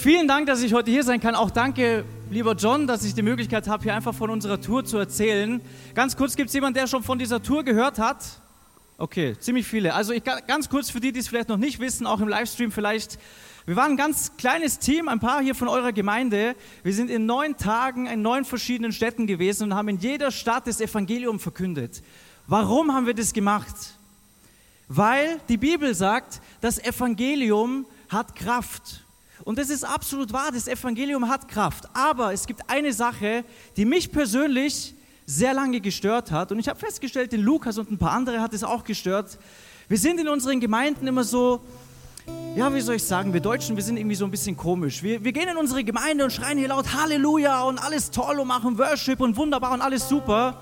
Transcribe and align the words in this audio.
vielen 0.00 0.26
Dank, 0.26 0.46
dass 0.46 0.62
ich 0.62 0.72
heute 0.72 0.90
hier 0.90 1.04
sein 1.04 1.20
kann. 1.20 1.34
Auch 1.34 1.50
danke, 1.50 2.04
lieber 2.30 2.54
John, 2.54 2.86
dass 2.86 3.04
ich 3.04 3.14
die 3.14 3.22
Möglichkeit 3.22 3.68
habe, 3.68 3.82
hier 3.82 3.94
einfach 3.94 4.14
von 4.14 4.30
unserer 4.30 4.60
Tour 4.60 4.84
zu 4.84 4.98
erzählen. 4.98 5.60
Ganz 5.94 6.16
kurz, 6.16 6.36
gibt 6.36 6.48
es 6.48 6.54
jemanden, 6.54 6.78
der 6.78 6.86
schon 6.86 7.02
von 7.02 7.18
dieser 7.18 7.42
Tour 7.42 7.64
gehört 7.64 7.98
hat? 7.98 8.24
Okay, 8.98 9.36
ziemlich 9.38 9.66
viele. 9.66 9.94
Also 9.94 10.12
ich, 10.12 10.22
ganz 10.24 10.68
kurz 10.68 10.90
für 10.90 11.00
die, 11.00 11.12
die 11.12 11.20
es 11.20 11.28
vielleicht 11.28 11.48
noch 11.48 11.56
nicht 11.56 11.80
wissen, 11.80 12.06
auch 12.06 12.20
im 12.20 12.28
Livestream 12.28 12.72
vielleicht. 12.72 13.18
Wir 13.66 13.76
waren 13.76 13.92
ein 13.92 13.96
ganz 13.96 14.36
kleines 14.36 14.78
Team, 14.78 15.08
ein 15.08 15.20
paar 15.20 15.42
hier 15.42 15.54
von 15.54 15.68
eurer 15.68 15.92
Gemeinde. 15.92 16.54
Wir 16.82 16.92
sind 16.92 17.10
in 17.10 17.26
neun 17.26 17.56
Tagen 17.56 18.06
in 18.06 18.22
neun 18.22 18.44
verschiedenen 18.44 18.92
Städten 18.92 19.26
gewesen 19.26 19.64
und 19.64 19.74
haben 19.74 19.88
in 19.88 19.98
jeder 19.98 20.30
Stadt 20.30 20.66
das 20.66 20.80
Evangelium 20.80 21.38
verkündet. 21.40 22.02
Warum 22.46 22.92
haben 22.92 23.06
wir 23.06 23.14
das 23.14 23.32
gemacht? 23.32 23.74
Weil 24.88 25.40
die 25.48 25.56
Bibel 25.56 25.94
sagt, 25.94 26.40
das 26.60 26.78
Evangelium 26.82 27.86
hat 28.08 28.34
Kraft. 28.34 29.04
Und 29.44 29.58
das 29.58 29.70
ist 29.70 29.84
absolut 29.84 30.32
wahr, 30.32 30.50
das 30.52 30.68
Evangelium 30.68 31.28
hat 31.28 31.48
Kraft. 31.48 31.84
Aber 31.94 32.32
es 32.32 32.46
gibt 32.46 32.68
eine 32.68 32.92
Sache, 32.92 33.44
die 33.76 33.84
mich 33.84 34.12
persönlich 34.12 34.94
sehr 35.26 35.54
lange 35.54 35.80
gestört 35.80 36.30
hat. 36.30 36.52
Und 36.52 36.58
ich 36.58 36.68
habe 36.68 36.78
festgestellt, 36.78 37.32
den 37.32 37.40
Lukas 37.40 37.78
und 37.78 37.90
ein 37.90 37.98
paar 37.98 38.12
andere 38.12 38.40
hat 38.40 38.52
es 38.52 38.64
auch 38.64 38.84
gestört. 38.84 39.38
Wir 39.88 39.98
sind 39.98 40.20
in 40.20 40.28
unseren 40.28 40.60
Gemeinden 40.60 41.06
immer 41.06 41.24
so, 41.24 41.60
ja, 42.56 42.72
wie 42.74 42.80
soll 42.80 42.96
ich 42.96 43.04
sagen, 43.04 43.32
wir 43.32 43.40
Deutschen, 43.40 43.76
wir 43.76 43.82
sind 43.82 43.96
irgendwie 43.96 44.16
so 44.16 44.24
ein 44.24 44.30
bisschen 44.30 44.56
komisch. 44.56 45.02
Wir, 45.02 45.22
wir 45.22 45.32
gehen 45.32 45.48
in 45.48 45.56
unsere 45.56 45.84
Gemeinde 45.84 46.24
und 46.24 46.32
schreien 46.32 46.58
hier 46.58 46.68
laut 46.68 46.92
Halleluja 46.92 47.62
und 47.62 47.78
alles 47.78 48.10
toll 48.10 48.40
und 48.40 48.48
machen 48.48 48.76
Worship 48.76 49.20
und 49.20 49.36
wunderbar 49.36 49.72
und 49.72 49.80
alles 49.80 50.08
super. 50.08 50.60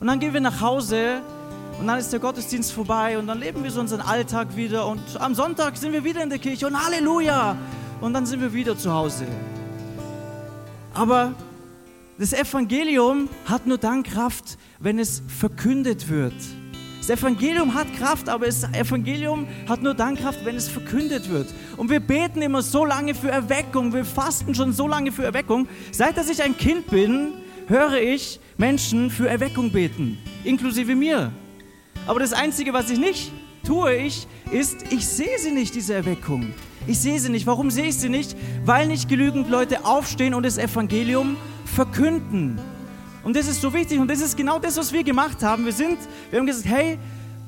Und 0.00 0.06
dann 0.06 0.20
gehen 0.20 0.32
wir 0.32 0.40
nach 0.40 0.60
Hause 0.60 1.22
und 1.78 1.86
dann 1.86 1.98
ist 1.98 2.12
der 2.12 2.20
Gottesdienst 2.20 2.72
vorbei 2.72 3.18
und 3.18 3.26
dann 3.26 3.38
leben 3.38 3.62
wir 3.62 3.70
so 3.70 3.80
unseren 3.80 4.00
Alltag 4.00 4.56
wieder 4.56 4.86
und 4.86 5.00
am 5.20 5.34
Sonntag 5.34 5.76
sind 5.76 5.92
wir 5.92 6.02
wieder 6.02 6.22
in 6.22 6.30
der 6.30 6.38
Kirche 6.38 6.66
und 6.66 6.82
Halleluja 6.82 7.56
und 8.00 8.12
dann 8.12 8.26
sind 8.26 8.40
wir 8.40 8.52
wieder 8.52 8.76
zu 8.76 8.92
Hause. 8.92 9.26
Aber 10.94 11.34
das 12.18 12.32
Evangelium 12.32 13.28
hat 13.44 13.66
nur 13.66 13.78
dann 13.78 14.02
Kraft, 14.02 14.58
wenn 14.80 14.98
es 14.98 15.22
verkündet 15.28 16.08
wird. 16.08 16.34
Das 16.98 17.10
Evangelium 17.10 17.72
hat 17.74 17.86
Kraft, 17.96 18.28
aber 18.28 18.46
das 18.46 18.64
Evangelium 18.64 19.46
hat 19.68 19.82
nur 19.82 19.94
dann 19.94 20.16
Kraft, 20.16 20.44
wenn 20.44 20.56
es 20.56 20.68
verkündet 20.68 21.30
wird. 21.30 21.46
Und 21.76 21.90
wir 21.90 22.00
beten 22.00 22.42
immer 22.42 22.60
so 22.60 22.84
lange 22.84 23.14
für 23.14 23.30
Erweckung, 23.30 23.94
wir 23.94 24.04
fasten 24.04 24.54
schon 24.54 24.72
so 24.72 24.86
lange 24.86 25.12
für 25.12 25.24
Erweckung. 25.24 25.68
Seit 25.90 26.16
dass 26.16 26.28
ich 26.28 26.42
ein 26.42 26.56
Kind 26.56 26.88
bin, 26.88 27.34
höre 27.66 27.98
ich 28.00 28.40
Menschen 28.56 29.10
für 29.10 29.28
Erweckung 29.28 29.70
beten, 29.70 30.18
inklusive 30.44 30.94
mir. 30.94 31.32
Aber 32.06 32.20
das 32.20 32.32
Einzige, 32.32 32.72
was 32.72 32.90
ich 32.90 32.98
nicht 32.98 33.32
tue, 33.64 33.94
ich, 33.94 34.26
ist, 34.50 34.92
ich 34.92 35.06
sehe 35.06 35.38
sie 35.38 35.52
nicht, 35.52 35.74
diese 35.74 35.94
Erweckung. 35.94 36.52
Ich 36.88 36.98
sehe 36.98 37.20
sie 37.20 37.28
nicht. 37.28 37.46
Warum 37.46 37.70
sehe 37.70 37.84
ich 37.84 37.98
sie 37.98 38.08
nicht? 38.08 38.34
Weil 38.64 38.86
nicht 38.86 39.10
genügend 39.10 39.50
Leute 39.50 39.84
aufstehen 39.84 40.32
und 40.32 40.44
das 40.44 40.56
Evangelium 40.56 41.36
verkünden. 41.66 42.58
Und 43.24 43.36
das 43.36 43.46
ist 43.46 43.60
so 43.60 43.74
wichtig 43.74 44.00
und 44.00 44.10
das 44.10 44.22
ist 44.22 44.38
genau 44.38 44.58
das, 44.58 44.78
was 44.78 44.90
wir 44.90 45.04
gemacht 45.04 45.42
haben. 45.42 45.66
Wir 45.66 45.72
sind, 45.72 45.98
wir 46.30 46.38
haben 46.38 46.46
gesagt, 46.46 46.66
hey, 46.66 46.98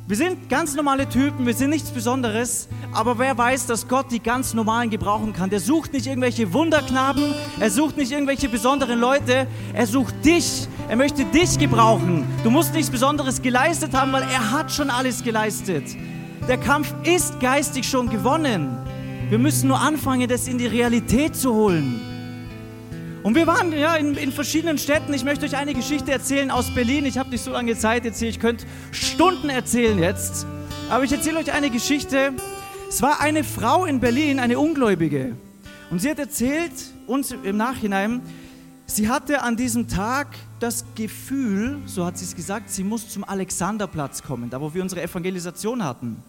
wir 0.06 0.16
sind 0.16 0.50
ganz 0.50 0.74
normale 0.74 1.08
Typen, 1.08 1.46
wir 1.46 1.54
sind 1.54 1.70
nichts 1.70 1.90
Besonderes, 1.90 2.68
aber 2.92 3.18
wer 3.18 3.38
weiß, 3.38 3.66
dass 3.66 3.88
Gott 3.88 4.10
die 4.10 4.20
ganz 4.20 4.52
normalen 4.52 4.90
gebrauchen 4.90 5.32
kann. 5.32 5.48
Der 5.48 5.60
sucht 5.60 5.94
nicht 5.94 6.06
irgendwelche 6.06 6.52
Wunderknaben, 6.52 7.32
er 7.58 7.70
sucht 7.70 7.96
nicht 7.96 8.12
irgendwelche 8.12 8.50
besonderen 8.50 9.00
Leute, 9.00 9.46
er 9.72 9.86
sucht 9.86 10.22
dich. 10.22 10.68
Er 10.88 10.96
möchte 10.96 11.24
dich 11.24 11.58
gebrauchen. 11.58 12.26
Du 12.44 12.50
musst 12.50 12.74
nichts 12.74 12.90
Besonderes 12.90 13.40
geleistet 13.40 13.94
haben, 13.94 14.12
weil 14.12 14.24
er 14.24 14.50
hat 14.50 14.70
schon 14.70 14.90
alles 14.90 15.22
geleistet. 15.22 15.84
Der 16.46 16.58
Kampf 16.58 16.92
ist 17.04 17.40
geistig 17.40 17.88
schon 17.88 18.10
gewonnen. 18.10 18.76
Wir 19.30 19.38
müssen 19.38 19.68
nur 19.68 19.78
anfangen, 19.78 20.28
das 20.28 20.48
in 20.48 20.58
die 20.58 20.66
Realität 20.66 21.36
zu 21.36 21.54
holen. 21.54 22.00
Und 23.22 23.36
wir 23.36 23.46
waren 23.46 23.72
ja 23.72 23.94
in, 23.94 24.16
in, 24.16 24.32
verschiedenen 24.32 24.76
Städten. 24.76 25.14
Ich 25.14 25.22
möchte 25.22 25.46
euch 25.46 25.56
eine 25.56 25.72
Geschichte 25.72 26.10
erzählen 26.10 26.50
aus 26.50 26.74
Berlin. 26.74 27.06
Ich 27.06 27.16
habe 27.16 27.30
nicht 27.30 27.44
so 27.44 27.52
lange 27.52 27.78
Zeit 27.78 28.04
jetzt 28.04 28.18
hier. 28.18 28.28
Ich 28.28 28.40
könnte 28.40 28.66
Stunden 28.90 29.48
erzählen 29.48 30.00
jetzt. 30.00 30.46
Aber 30.88 31.04
ich 31.04 31.12
erzähle 31.12 31.38
euch 31.38 31.52
eine 31.52 31.70
Geschichte. 31.70 32.32
Es 32.88 33.02
war 33.02 33.20
eine 33.20 33.44
Frau 33.44 33.84
in 33.84 34.00
Berlin, 34.00 34.40
eine 34.40 34.58
Ungläubige. 34.58 35.36
Und 35.92 36.00
sie 36.00 36.10
hat 36.10 36.18
erzählt 36.18 36.72
uns 37.06 37.30
im 37.30 37.56
Nachhinein, 37.56 38.22
sie 38.86 39.08
hatte 39.08 39.42
an 39.42 39.56
diesem 39.56 39.86
Tag 39.86 40.26
das 40.58 40.84
Gefühl, 40.96 41.78
so 41.86 42.04
hat 42.04 42.18
sie 42.18 42.24
es 42.24 42.34
gesagt, 42.34 42.68
sie 42.70 42.82
muss 42.82 43.08
zum 43.08 43.22
Alexanderplatz 43.22 44.24
kommen, 44.24 44.50
da 44.50 44.60
wo 44.60 44.74
wir 44.74 44.82
unsere 44.82 45.02
Evangelisation 45.02 45.84
hatten. 45.84 46.20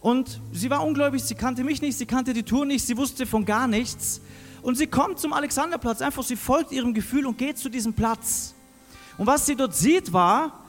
Und 0.00 0.40
sie 0.52 0.70
war 0.70 0.84
ungläubig, 0.84 1.22
sie 1.22 1.34
kannte 1.34 1.64
mich 1.64 1.82
nicht, 1.82 1.98
sie 1.98 2.06
kannte 2.06 2.32
die 2.32 2.44
Tour 2.44 2.64
nicht, 2.64 2.86
sie 2.86 2.96
wusste 2.96 3.26
von 3.26 3.44
gar 3.44 3.66
nichts. 3.66 4.20
Und 4.62 4.76
sie 4.76 4.86
kommt 4.86 5.18
zum 5.18 5.32
Alexanderplatz, 5.32 6.02
einfach 6.02 6.22
sie 6.22 6.36
folgt 6.36 6.72
ihrem 6.72 6.94
Gefühl 6.94 7.26
und 7.26 7.38
geht 7.38 7.58
zu 7.58 7.68
diesem 7.68 7.92
Platz. 7.92 8.54
Und 9.16 9.26
was 9.26 9.46
sie 9.46 9.56
dort 9.56 9.74
sieht, 9.74 10.12
war 10.12 10.64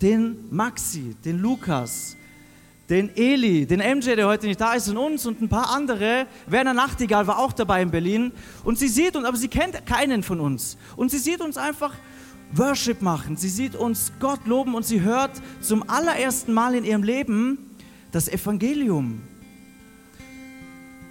den 0.00 0.36
Maxi, 0.50 1.14
den 1.24 1.40
Lukas, 1.40 2.16
den 2.88 3.16
Eli, 3.16 3.64
den 3.64 3.78
MJ, 3.78 4.16
der 4.16 4.26
heute 4.26 4.46
nicht 4.46 4.60
da 4.60 4.74
ist, 4.74 4.88
und 4.88 4.96
uns 4.96 5.24
und 5.26 5.40
ein 5.40 5.48
paar 5.48 5.70
andere. 5.70 6.26
Werner 6.46 6.74
Nachtigall 6.74 7.26
war 7.26 7.38
auch 7.38 7.52
dabei 7.52 7.82
in 7.82 7.90
Berlin. 7.90 8.32
Und 8.64 8.78
sie 8.78 8.88
sieht 8.88 9.16
uns, 9.16 9.24
aber 9.24 9.36
sie 9.36 9.48
kennt 9.48 9.86
keinen 9.86 10.22
von 10.22 10.40
uns. 10.40 10.76
Und 10.96 11.10
sie 11.10 11.18
sieht 11.18 11.40
uns 11.40 11.56
einfach 11.56 11.94
Worship 12.54 13.00
machen. 13.00 13.36
Sie 13.36 13.48
sieht 13.48 13.76
uns 13.76 14.12
Gott 14.20 14.46
loben 14.46 14.74
und 14.74 14.84
sie 14.84 15.00
hört 15.00 15.30
zum 15.60 15.88
allerersten 15.88 16.52
Mal 16.52 16.74
in 16.74 16.84
ihrem 16.84 17.02
Leben 17.02 17.70
das 18.12 18.28
Evangelium. 18.28 19.22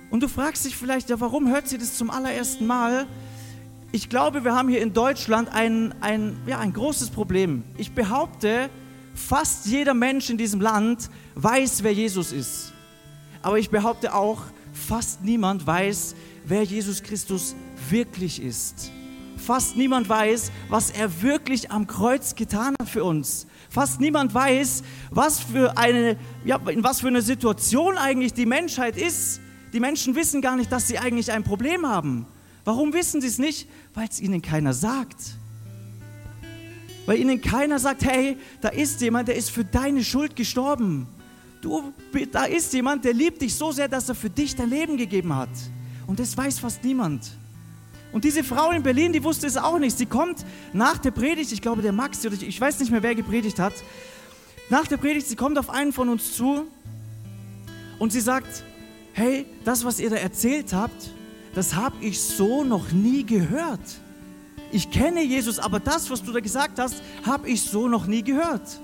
Und 0.09 0.23
du 0.23 0.27
fragst 0.27 0.65
dich 0.65 0.75
vielleicht, 0.75 1.09
ja, 1.09 1.19
warum 1.19 1.49
hört 1.49 1.67
sie 1.67 1.77
das 1.77 1.97
zum 1.97 2.09
allerersten 2.09 2.65
Mal? 2.65 3.07
Ich 3.91 4.07
glaube, 4.07 4.43
wir 4.43 4.53
haben 4.53 4.69
hier 4.69 4.81
in 4.81 4.93
Deutschland 4.93 5.49
ein, 5.49 5.93
ein, 6.01 6.37
ja, 6.47 6.59
ein 6.59 6.71
großes 6.71 7.09
Problem. 7.09 7.63
Ich 7.77 7.91
behaupte, 7.91 8.69
fast 9.15 9.65
jeder 9.65 9.93
Mensch 9.93 10.29
in 10.29 10.37
diesem 10.37 10.61
Land 10.61 11.09
weiß, 11.35 11.83
wer 11.83 11.93
Jesus 11.93 12.31
ist. 12.31 12.73
Aber 13.41 13.57
ich 13.57 13.69
behaupte 13.69 14.13
auch, 14.13 14.43
fast 14.73 15.23
niemand 15.23 15.65
weiß, 15.65 16.15
wer 16.45 16.63
Jesus 16.63 17.03
Christus 17.03 17.55
wirklich 17.89 18.41
ist. 18.41 18.91
Fast 19.37 19.75
niemand 19.75 20.07
weiß, 20.07 20.51
was 20.69 20.91
er 20.91 21.21
wirklich 21.21 21.71
am 21.71 21.87
Kreuz 21.87 22.35
getan 22.35 22.75
hat 22.79 22.89
für 22.89 23.03
uns. 23.03 23.47
Fast 23.71 24.01
niemand 24.01 24.33
weiß, 24.33 24.83
was 25.11 25.39
für 25.39 25.77
eine, 25.77 26.17
ja, 26.43 26.59
in 26.67 26.83
was 26.83 26.99
für 26.99 27.07
eine 27.07 27.21
Situation 27.21 27.97
eigentlich 27.97 28.33
die 28.33 28.45
Menschheit 28.45 28.97
ist. 28.97 29.39
Die 29.71 29.79
Menschen 29.79 30.13
wissen 30.13 30.41
gar 30.41 30.57
nicht, 30.57 30.69
dass 30.73 30.89
sie 30.89 30.99
eigentlich 30.99 31.31
ein 31.31 31.45
Problem 31.45 31.87
haben. 31.87 32.25
Warum 32.65 32.91
wissen 32.91 33.21
sie 33.21 33.27
es 33.27 33.39
nicht? 33.39 33.69
Weil 33.93 34.09
es 34.09 34.19
ihnen 34.19 34.41
keiner 34.41 34.73
sagt. 34.73 35.37
Weil 37.05 37.19
ihnen 37.19 37.39
keiner 37.39 37.79
sagt, 37.79 38.03
hey, 38.03 38.35
da 38.59 38.67
ist 38.67 38.99
jemand, 38.99 39.29
der 39.29 39.35
ist 39.35 39.49
für 39.49 39.63
deine 39.63 40.03
Schuld 40.03 40.35
gestorben. 40.35 41.07
Du, 41.61 41.93
da 42.33 42.43
ist 42.43 42.73
jemand, 42.73 43.05
der 43.05 43.13
liebt 43.13 43.41
dich 43.41 43.55
so 43.55 43.71
sehr, 43.71 43.87
dass 43.87 44.09
er 44.09 44.15
für 44.15 44.29
dich 44.29 44.53
dein 44.53 44.69
Leben 44.69 44.97
gegeben 44.97 45.33
hat. 45.33 45.49
Und 46.07 46.19
das 46.19 46.35
weiß 46.35 46.59
fast 46.59 46.83
niemand. 46.83 47.31
Und 48.11 48.23
diese 48.23 48.43
Frau 48.43 48.71
in 48.71 48.83
Berlin, 48.83 49.13
die 49.13 49.23
wusste 49.23 49.47
es 49.47 49.57
auch 49.57 49.79
nicht. 49.79 49.97
Sie 49.97 50.05
kommt 50.05 50.45
nach 50.73 50.97
der 50.97 51.11
Predigt, 51.11 51.51
ich 51.51 51.61
glaube 51.61 51.81
der 51.81 51.93
Max, 51.93 52.25
oder 52.25 52.35
ich 52.35 52.59
weiß 52.59 52.79
nicht 52.79 52.91
mehr, 52.91 53.03
wer 53.03 53.15
gepredigt 53.15 53.59
hat. 53.59 53.73
Nach 54.69 54.85
der 54.87 54.97
Predigt, 54.97 55.27
sie 55.27 55.35
kommt 55.35 55.57
auf 55.57 55.69
einen 55.69 55.93
von 55.93 56.09
uns 56.09 56.33
zu 56.35 56.65
und 57.99 58.11
sie 58.11 58.21
sagt, 58.21 58.63
hey, 59.13 59.45
das, 59.63 59.85
was 59.85 59.99
ihr 59.99 60.09
da 60.09 60.17
erzählt 60.17 60.73
habt, 60.73 61.11
das 61.53 61.75
habe 61.75 61.95
ich 62.01 62.21
so 62.21 62.63
noch 62.63 62.91
nie 62.91 63.25
gehört. 63.25 63.79
Ich 64.71 64.89
kenne 64.89 65.21
Jesus, 65.23 65.59
aber 65.59 65.79
das, 65.79 66.09
was 66.09 66.23
du 66.23 66.31
da 66.31 66.39
gesagt 66.39 66.79
hast, 66.79 66.95
habe 67.25 67.49
ich 67.49 67.61
so 67.61 67.89
noch 67.89 68.07
nie 68.07 68.23
gehört. 68.23 68.79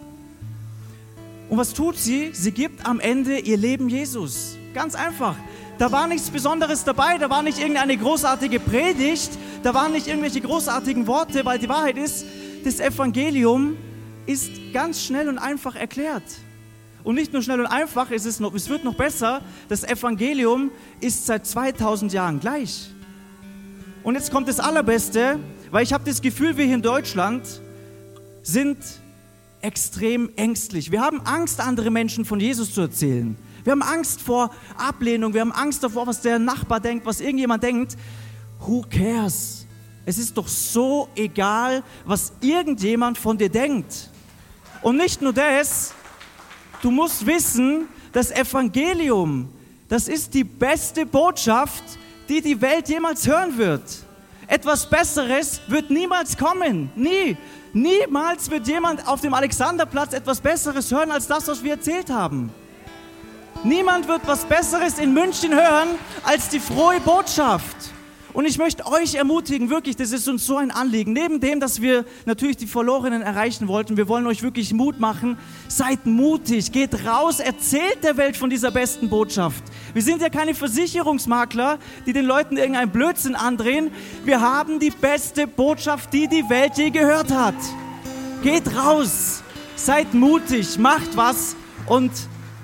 Und 1.50 1.58
was 1.58 1.74
tut 1.74 1.98
sie? 1.98 2.32
Sie 2.34 2.52
gibt 2.52 2.86
am 2.86 3.00
Ende 3.00 3.40
ihr 3.40 3.56
Leben 3.56 3.88
Jesus. 3.88 4.56
Ganz 4.78 4.94
einfach. 4.94 5.36
Da 5.80 5.92
war 5.92 6.08
nichts 6.08 6.30
Besonderes 6.30 6.84
dabei, 6.84 7.18
da 7.18 7.32
war 7.32 7.42
nicht 7.42 7.58
irgendeine 7.58 7.98
großartige 7.98 8.60
Predigt, 8.60 9.31
da 9.63 9.74
waren 9.74 9.92
nicht 9.92 10.06
irgendwelche 10.06 10.40
großartigen 10.40 11.07
Worte, 11.07 11.44
weil 11.46 11.57
die 11.57 11.68
Wahrheit 11.68 11.98
ist, 11.98 12.24
das 12.63 12.80
Evangelium 12.80 13.75
ist 14.28 14.51
ganz 14.74 15.04
schnell 15.04 15.30
und 15.30 15.40
einfach 15.40 15.75
erklärt. 15.75 16.22
Und 17.04 17.16
nicht 17.16 17.34
nur 17.34 17.42
schnell 17.42 17.60
und 17.60 17.66
einfach, 17.66 18.12
es, 18.12 18.28
ist 18.28 18.40
noch, 18.40 18.54
es 18.54 18.69
wird 18.69 18.84
noch 18.84 18.94
besser, 18.94 19.42
das 19.68 19.84
Evangelium 19.84 20.69
ist 21.00 21.25
seit 21.25 21.48
2000 21.48 22.13
Jahren 22.13 22.40
gleich. 22.40 22.92
Und 24.04 24.13
jetzt 24.13 24.30
kommt 24.30 24.48
das 24.48 24.60
Allerbeste, 24.60 25.40
weil 25.72 25.81
ich 25.81 25.92
habe 25.92 26.04
das 26.04 26.22
Gefühl, 26.22 26.56
wir 26.56 26.66
hier 26.66 26.75
in 26.75 26.84
Deutschland 26.84 27.48
sind 28.44 28.78
extrem 29.60 30.30
ängstlich. 30.36 30.92
Wir 30.92 31.01
haben 31.01 31.22
Angst, 31.22 31.62
andere 31.62 31.90
Menschen 31.90 32.25
von 32.25 32.40
Jesus 32.40 32.75
zu 32.75 32.81
erzählen. 32.81 33.36
Wir 33.68 33.74
haben 33.74 33.81
Angst 33.81 34.22
vor 34.22 34.50
Ablehnung, 34.78 35.34
wir 35.34 35.42
haben 35.42 35.52
Angst 35.52 35.84
davor, 35.84 36.08
was 36.08 36.22
der 36.22 36.40
Nachbar 36.40 36.80
denkt, 36.80 37.06
was 37.06 37.19
irgendjemand 37.19 37.62
denkt. 37.62 37.98
Who 38.62 38.86
cares? 38.90 39.68
Es 40.06 40.18
ist 40.18 40.38
doch 40.38 40.48
so 40.48 41.10
egal, 41.16 41.84
was 42.06 42.31
irgendjemand 42.40 43.18
von 43.18 43.38
dir 43.38 43.50
denkt. 43.50 44.10
Und 44.81 44.96
nicht 44.96 45.22
nur 45.22 45.34
das, 45.34 45.94
Du 46.81 46.92
musst 46.92 47.25
wissen, 47.25 47.88
das 48.14 48.31
Evangelium, 48.31 49.50
das 49.90 50.08
ist 50.08 50.34
die 50.34 50.44
beste 50.44 51.06
Botschaft, 51.06 51.84
die 52.30 52.42
die 52.42 52.62
Welt 52.62 52.88
jemals 52.88 53.28
hören 53.28 53.58
wird. 53.58 53.81
Etwas 54.48 54.90
Besseres 54.90 55.60
wird 55.68 55.90
niemals 55.90 56.38
kommen. 56.38 56.90
Nie. 56.96 57.36
Niemals 57.74 58.50
wird 58.50 58.66
jemand 58.68 59.06
auf 59.08 59.20
dem 59.20 59.34
Alexanderplatz 59.34 60.13
etwas 60.13 60.40
Besseres 60.40 60.90
hören 60.90 61.12
als 61.12 61.28
das, 61.28 61.50
was 61.50 61.63
wir 61.63 61.74
erzählt 61.74 62.10
haben. 62.10 62.52
Niemand 63.68 64.08
wird 64.08 64.22
was 64.25 64.46
Besseres 64.46 64.98
in 64.98 65.14
München 65.14 65.54
hören 65.54 65.90
als 66.24 66.48
die 66.48 66.62
frohe 66.62 67.02
Botschaft. 67.02 67.75
Und 68.31 68.46
ich 68.46 68.58
möchte 68.58 68.86
euch 68.86 69.16
ermutigen, 69.16 69.69
wirklich, 69.69 69.98
das 69.98 70.14
ist 70.14 70.30
uns 70.30 70.46
so 70.46 70.56
ein 70.56 70.72
Anliegen. 70.72 71.12
Neben 71.12 71.42
dem, 71.42 71.60
dass 71.60 71.81
wir 71.81 72.06
natürlich 72.25 72.56
die 72.56 72.66
Verlorenen 72.66 73.22
erreichen 73.22 73.68
wollten, 73.68 73.98
wir 73.98 74.08
wollen 74.08 74.25
euch 74.25 74.42
wirklich 74.42 74.74
Mut 74.74 75.02
machen. 75.02 75.38
Seid 75.68 76.06
mutig, 76.06 76.72
geht 76.72 77.06
raus, 77.06 77.42
erzählt 77.42 78.06
der 78.06 78.16
Welt 78.16 78.38
von 78.38 78.50
dieser 78.50 78.72
besten 78.72 79.10
Botschaft. 79.10 79.62
Wir 79.94 80.02
sind 80.02 80.22
ja 80.22 80.30
keine 80.30 80.56
Versicherungsmakler, 80.56 81.78
die 82.06 82.13
den 82.13 82.25
Leuten 82.25 82.56
irgendeinen 82.56 82.92
Blödsinn 82.92 83.36
andrehen. 83.36 83.92
Wir 84.24 84.40
haben 84.40 84.80
die 84.80 84.92
beste 84.92 85.46
Botschaft, 85.46 86.13
die 86.13 86.30
die 86.30 86.50
Welt 86.50 86.78
je 86.78 86.90
gehört 86.90 87.31
hat. 87.31 87.56
Geht 88.44 88.74
raus, 88.78 89.44
seid 89.75 90.13
mutig, 90.13 90.80
macht 90.80 91.18
was 91.18 91.58
und 91.88 92.12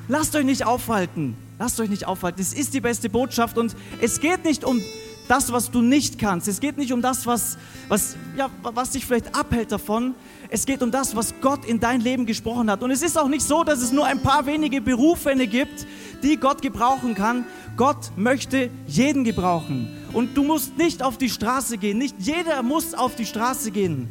lasst 0.08 0.36
euch 0.36 0.46
nicht 0.46 0.66
aufhalten. 0.66 1.36
Lasst 1.60 1.80
euch 1.80 1.90
nicht 1.90 2.08
aufhalten. 2.08 2.42
Es 2.42 2.54
ist 2.54 2.74
die 2.74 2.82
beste 2.82 3.10
Botschaft 3.10 3.58
und 3.58 3.76
es 4.02 4.20
geht 4.20 4.44
nicht 4.44 4.64
um 4.64 4.82
das, 5.28 5.52
was 5.52 5.72
du 5.72 5.82
nicht 5.82 6.20
kannst. 6.20 6.48
Es 6.48 6.60
geht 6.60 6.78
nicht 6.78 6.92
um 6.92 7.02
das, 7.02 7.26
was, 7.26 7.58
was, 7.88 8.16
ja, 8.36 8.50
was 8.62 8.92
dich 8.92 9.06
vielleicht 9.06 9.36
abhält 9.36 9.72
davon. 9.72 10.16
Es 10.50 10.66
geht 10.66 10.84
um 10.84 10.92
das, 10.92 11.16
was 11.16 11.34
Gott 11.42 11.66
in 11.66 11.80
dein 11.80 12.02
Leben 12.02 12.26
gesprochen 12.26 12.70
hat. 12.70 12.84
Und 12.84 12.92
es 12.92 13.02
ist 13.02 13.18
auch 13.18 13.28
nicht 13.28 13.46
so, 13.46 13.64
dass 13.64 13.82
es 13.82 13.92
nur 13.92 14.06
ein 14.06 14.22
paar 14.22 14.46
wenige 14.46 14.82
Berufene 14.82 15.48
gibt, 15.48 15.88
die 16.22 16.38
Gott 16.38 16.62
gebrauchen 16.62 17.16
kann. 17.16 17.46
Gott 17.78 18.12
möchte 18.16 18.70
jeden 18.88 19.24
gebrauchen. 19.24 19.88
Und 20.12 20.38
du 20.38 20.44
musst 20.44 20.78
nicht 20.78 21.02
auf 21.02 21.18
die 21.18 21.30
Straße 21.30 21.78
gehen. 21.78 21.98
Nicht 21.98 22.16
jeder 22.20 22.62
muss 22.62 22.94
auf 22.94 23.16
die 23.16 23.26
Straße 23.26 23.72
gehen. 23.72 24.10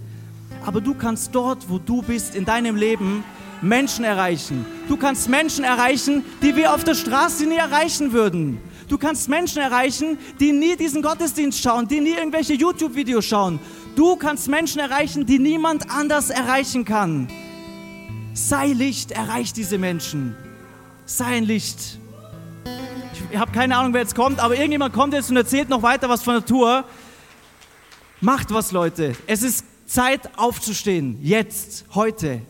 Aber 0.65 0.81
du 0.81 0.95
kannst 0.95 1.35
dort, 1.35 1.69
wo 1.69 1.79
du 1.79 2.03
bist, 2.03 2.35
in 2.35 2.45
deinem 2.45 2.77
Leben 2.77 3.25
Menschen 3.63 4.05
erreichen. 4.05 4.67
Du 4.89 4.97
kannst 4.97 5.29
Menschen 5.29 5.65
erreichen, 5.65 6.25
die 6.43 6.57
wir 6.57 6.75
auf 6.75 6.85
der 6.85 6.95
Straße 6.95 7.47
nie 7.47 7.57
erreichen 7.57 8.13
würden. 8.13 8.61
Du 8.89 8.99
kannst 8.99 9.29
Menschen 9.29 9.63
erreichen, 9.63 10.19
die 10.41 10.53
nie 10.53 10.77
diesen 10.77 11.01
Gottesdienst 11.01 11.63
schauen, 11.63 11.89
die 11.89 12.01
nie 12.01 12.15
irgendwelche 12.15 12.55
YouTube-Videos 12.55 13.25
schauen. 13.25 13.61
Du 13.95 14.17
kannst 14.17 14.49
Menschen 14.49 14.81
erreichen, 14.81 15.25
die 15.25 15.39
niemand 15.39 15.91
anders 15.91 16.31
erreichen 16.31 16.85
kann. 16.85 17.29
Sei 18.35 18.69
Licht, 18.69 19.13
erreich 19.13 19.53
diese 19.53 19.79
Menschen. 19.79 20.37
Sei 21.07 21.25
ein 21.27 21.45
Licht. 21.45 21.99
Ich 23.31 23.39
habe 23.39 23.53
keine 23.53 23.77
Ahnung, 23.77 23.95
wer 23.95 24.03
jetzt 24.03 24.15
kommt, 24.15 24.41
aber 24.41 24.57
irgendjemand 24.57 24.93
kommt 24.93 25.15
jetzt 25.15 25.31
und 25.31 25.37
erzählt 25.37 25.69
noch 25.69 25.83
weiter 25.83 26.09
was 26.09 26.23
von 26.23 26.35
der 26.35 26.45
Tour. 26.45 26.85
Macht 28.21 28.53
was, 28.53 28.73
Leute. 28.73 29.15
Es 29.27 29.43
ist 29.43 29.65
Zeit 29.87 30.37
aufzustehen. 30.37 31.19
Jetzt, 31.23 31.85
heute. 31.95 32.43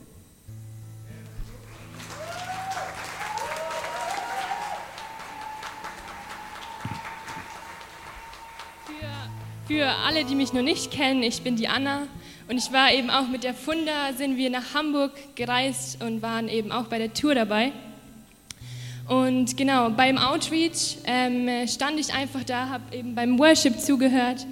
Für 9.72 9.86
alle, 10.06 10.26
die 10.26 10.34
mich 10.34 10.52
noch 10.52 10.60
nicht 10.60 10.90
kennen, 10.90 11.22
ich 11.22 11.40
bin 11.40 11.56
die 11.56 11.66
Anna 11.66 12.06
und 12.46 12.58
ich 12.58 12.70
war 12.74 12.92
eben 12.92 13.08
auch 13.08 13.26
mit 13.28 13.42
der 13.42 13.54
Funda, 13.54 14.12
sind 14.14 14.36
wir 14.36 14.50
nach 14.50 14.74
Hamburg 14.74 15.12
gereist 15.34 16.04
und 16.04 16.20
waren 16.20 16.50
eben 16.50 16.70
auch 16.70 16.88
bei 16.88 16.98
der 16.98 17.14
Tour 17.14 17.34
dabei. 17.34 17.72
Und 19.08 19.56
genau, 19.56 19.88
beim 19.88 20.18
Outreach 20.18 20.98
ähm, 21.06 21.48
stand 21.66 21.98
ich 21.98 22.12
einfach 22.12 22.44
da, 22.44 22.68
habe 22.68 22.94
eben 22.94 23.14
beim 23.14 23.38
Worship 23.38 23.80
zugehört 23.80 24.46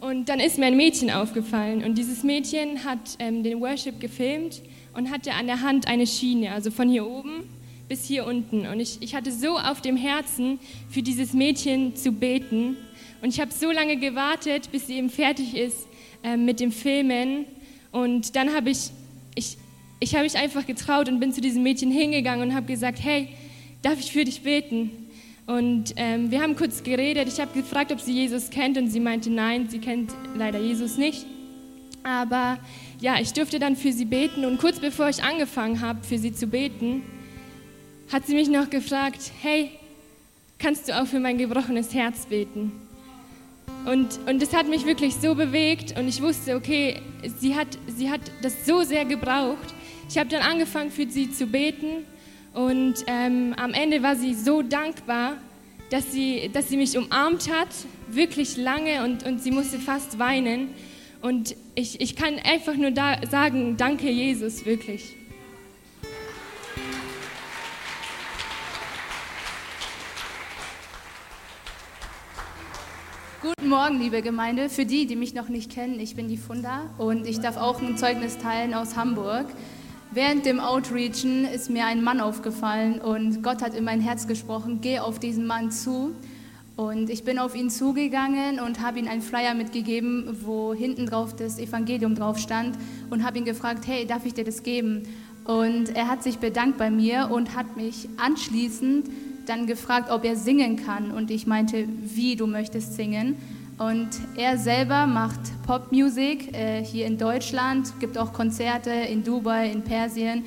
und 0.00 0.30
dann 0.30 0.40
ist 0.40 0.56
mir 0.56 0.64
ein 0.64 0.76
Mädchen 0.78 1.10
aufgefallen 1.10 1.84
und 1.84 1.98
dieses 1.98 2.22
Mädchen 2.22 2.82
hat 2.82 3.16
ähm, 3.18 3.42
den 3.42 3.60
Worship 3.60 4.00
gefilmt 4.00 4.62
und 4.94 5.10
hatte 5.10 5.34
an 5.34 5.48
der 5.48 5.60
Hand 5.60 5.86
eine 5.86 6.06
Schiene, 6.06 6.50
also 6.50 6.70
von 6.70 6.88
hier 6.88 7.06
oben 7.06 7.44
bis 7.90 8.06
hier 8.06 8.26
unten. 8.26 8.66
Und 8.66 8.80
ich, 8.80 8.96
ich 9.02 9.14
hatte 9.14 9.30
so 9.30 9.58
auf 9.58 9.82
dem 9.82 9.98
Herzen, 9.98 10.58
für 10.88 11.02
dieses 11.02 11.34
Mädchen 11.34 11.94
zu 11.94 12.10
beten 12.12 12.78
und 13.22 13.28
ich 13.28 13.40
habe 13.40 13.52
so 13.52 13.70
lange 13.70 13.96
gewartet, 13.96 14.70
bis 14.72 14.88
sie 14.88 14.98
eben 14.98 15.08
fertig 15.08 15.56
ist 15.56 15.86
äh, 16.24 16.36
mit 16.36 16.58
dem 16.58 16.72
Filmen. 16.72 17.46
Und 17.92 18.34
dann 18.34 18.52
habe 18.52 18.70
ich, 18.70 18.90
ich, 19.36 19.56
ich 20.00 20.14
habe 20.14 20.24
mich 20.24 20.36
einfach 20.36 20.66
getraut 20.66 21.08
und 21.08 21.20
bin 21.20 21.32
zu 21.32 21.40
diesem 21.40 21.62
Mädchen 21.62 21.92
hingegangen 21.92 22.48
und 22.48 22.54
habe 22.54 22.66
gesagt, 22.66 22.98
hey, 23.00 23.28
darf 23.80 24.00
ich 24.00 24.10
für 24.10 24.24
dich 24.24 24.42
beten? 24.42 24.90
Und 25.46 25.94
ähm, 25.96 26.32
wir 26.32 26.42
haben 26.42 26.56
kurz 26.56 26.82
geredet. 26.82 27.28
Ich 27.28 27.40
habe 27.40 27.52
gefragt, 27.54 27.92
ob 27.92 28.00
sie 28.00 28.12
Jesus 28.12 28.50
kennt 28.50 28.76
und 28.76 28.88
sie 28.88 29.00
meinte, 29.00 29.30
nein, 29.30 29.68
sie 29.68 29.78
kennt 29.78 30.10
leider 30.36 30.58
Jesus 30.58 30.98
nicht. 30.98 31.24
Aber 32.02 32.58
ja, 33.00 33.20
ich 33.20 33.32
durfte 33.32 33.60
dann 33.60 33.76
für 33.76 33.92
sie 33.92 34.04
beten 34.04 34.44
und 34.44 34.58
kurz 34.58 34.80
bevor 34.80 35.08
ich 35.08 35.22
angefangen 35.22 35.80
habe, 35.80 36.02
für 36.02 36.18
sie 36.18 36.32
zu 36.32 36.48
beten, 36.48 37.02
hat 38.12 38.26
sie 38.26 38.34
mich 38.34 38.48
noch 38.48 38.68
gefragt, 38.68 39.30
hey, 39.42 39.70
kannst 40.58 40.88
du 40.88 41.00
auch 41.00 41.06
für 41.06 41.20
mein 41.20 41.38
gebrochenes 41.38 41.94
Herz 41.94 42.26
beten? 42.26 42.72
Und, 43.84 44.20
und 44.28 44.40
das 44.40 44.54
hat 44.54 44.68
mich 44.68 44.86
wirklich 44.86 45.14
so 45.16 45.34
bewegt 45.34 45.98
und 45.98 46.06
ich 46.06 46.22
wusste, 46.22 46.54
okay, 46.54 47.00
sie 47.40 47.56
hat, 47.56 47.66
sie 47.88 48.10
hat 48.10 48.20
das 48.40 48.64
so 48.64 48.82
sehr 48.82 49.04
gebraucht. 49.04 49.74
Ich 50.08 50.18
habe 50.18 50.28
dann 50.28 50.42
angefangen 50.42 50.90
für 50.90 51.08
sie 51.08 51.32
zu 51.32 51.46
beten 51.46 52.04
und 52.54 52.94
ähm, 53.06 53.54
am 53.56 53.72
Ende 53.72 54.02
war 54.02 54.14
sie 54.14 54.34
so 54.34 54.62
dankbar, 54.62 55.36
dass 55.90 56.12
sie, 56.12 56.48
dass 56.52 56.68
sie 56.68 56.76
mich 56.76 56.96
umarmt 56.96 57.50
hat, 57.52 57.68
wirklich 58.08 58.56
lange 58.56 59.04
und, 59.04 59.24
und 59.26 59.42
sie 59.42 59.50
musste 59.50 59.78
fast 59.78 60.18
weinen. 60.18 60.70
Und 61.20 61.56
ich, 61.74 62.00
ich 62.00 62.14
kann 62.14 62.38
einfach 62.38 62.74
nur 62.74 62.92
da 62.92 63.18
sagen, 63.28 63.76
danke 63.76 64.10
Jesus, 64.10 64.64
wirklich. 64.64 65.14
Guten 73.42 73.70
Morgen, 73.70 73.98
liebe 73.98 74.22
Gemeinde. 74.22 74.68
Für 74.68 74.86
die, 74.86 75.04
die 75.04 75.16
mich 75.16 75.34
noch 75.34 75.48
nicht 75.48 75.68
kennen, 75.68 75.98
ich 75.98 76.14
bin 76.14 76.28
die 76.28 76.36
Funda 76.36 76.82
und 76.96 77.26
ich 77.26 77.40
darf 77.40 77.56
auch 77.56 77.82
ein 77.82 77.96
Zeugnis 77.96 78.38
teilen 78.38 78.72
aus 78.72 78.94
Hamburg. 78.94 79.46
Während 80.12 80.46
dem 80.46 80.60
Outreachen 80.60 81.44
ist 81.46 81.68
mir 81.68 81.86
ein 81.86 82.04
Mann 82.04 82.20
aufgefallen 82.20 83.00
und 83.00 83.42
Gott 83.42 83.60
hat 83.60 83.74
in 83.74 83.82
mein 83.82 84.00
Herz 84.00 84.28
gesprochen, 84.28 84.78
geh 84.80 85.00
auf 85.00 85.18
diesen 85.18 85.44
Mann 85.44 85.72
zu. 85.72 86.14
Und 86.76 87.10
ich 87.10 87.24
bin 87.24 87.40
auf 87.40 87.56
ihn 87.56 87.68
zugegangen 87.68 88.60
und 88.60 88.80
habe 88.80 89.00
ihm 89.00 89.08
einen 89.08 89.22
Flyer 89.22 89.54
mitgegeben, 89.54 90.38
wo 90.44 90.72
hinten 90.72 91.06
drauf 91.06 91.34
das 91.34 91.58
Evangelium 91.58 92.14
drauf 92.14 92.38
stand 92.38 92.78
und 93.10 93.24
habe 93.24 93.38
ihn 93.38 93.44
gefragt, 93.44 93.88
hey, 93.88 94.06
darf 94.06 94.24
ich 94.24 94.34
dir 94.34 94.44
das 94.44 94.62
geben? 94.62 95.02
Und 95.46 95.96
er 95.96 96.06
hat 96.06 96.22
sich 96.22 96.38
bedankt 96.38 96.78
bei 96.78 96.92
mir 96.92 97.28
und 97.32 97.56
hat 97.56 97.76
mich 97.76 98.08
anschließend 98.18 99.10
dann 99.46 99.66
gefragt, 99.66 100.10
ob 100.10 100.24
er 100.24 100.36
singen 100.36 100.76
kann. 100.76 101.10
Und 101.10 101.30
ich 101.30 101.46
meinte, 101.46 101.86
wie 102.02 102.36
du 102.36 102.46
möchtest 102.46 102.94
singen. 102.94 103.36
Und 103.78 104.10
er 104.36 104.58
selber 104.58 105.06
macht 105.06 105.40
Popmusik 105.66 106.54
äh, 106.54 106.84
hier 106.84 107.06
in 107.06 107.18
Deutschland, 107.18 107.92
gibt 108.00 108.18
auch 108.18 108.32
Konzerte 108.32 108.90
in 108.90 109.24
Dubai, 109.24 109.70
in 109.70 109.82
Persien. 109.82 110.44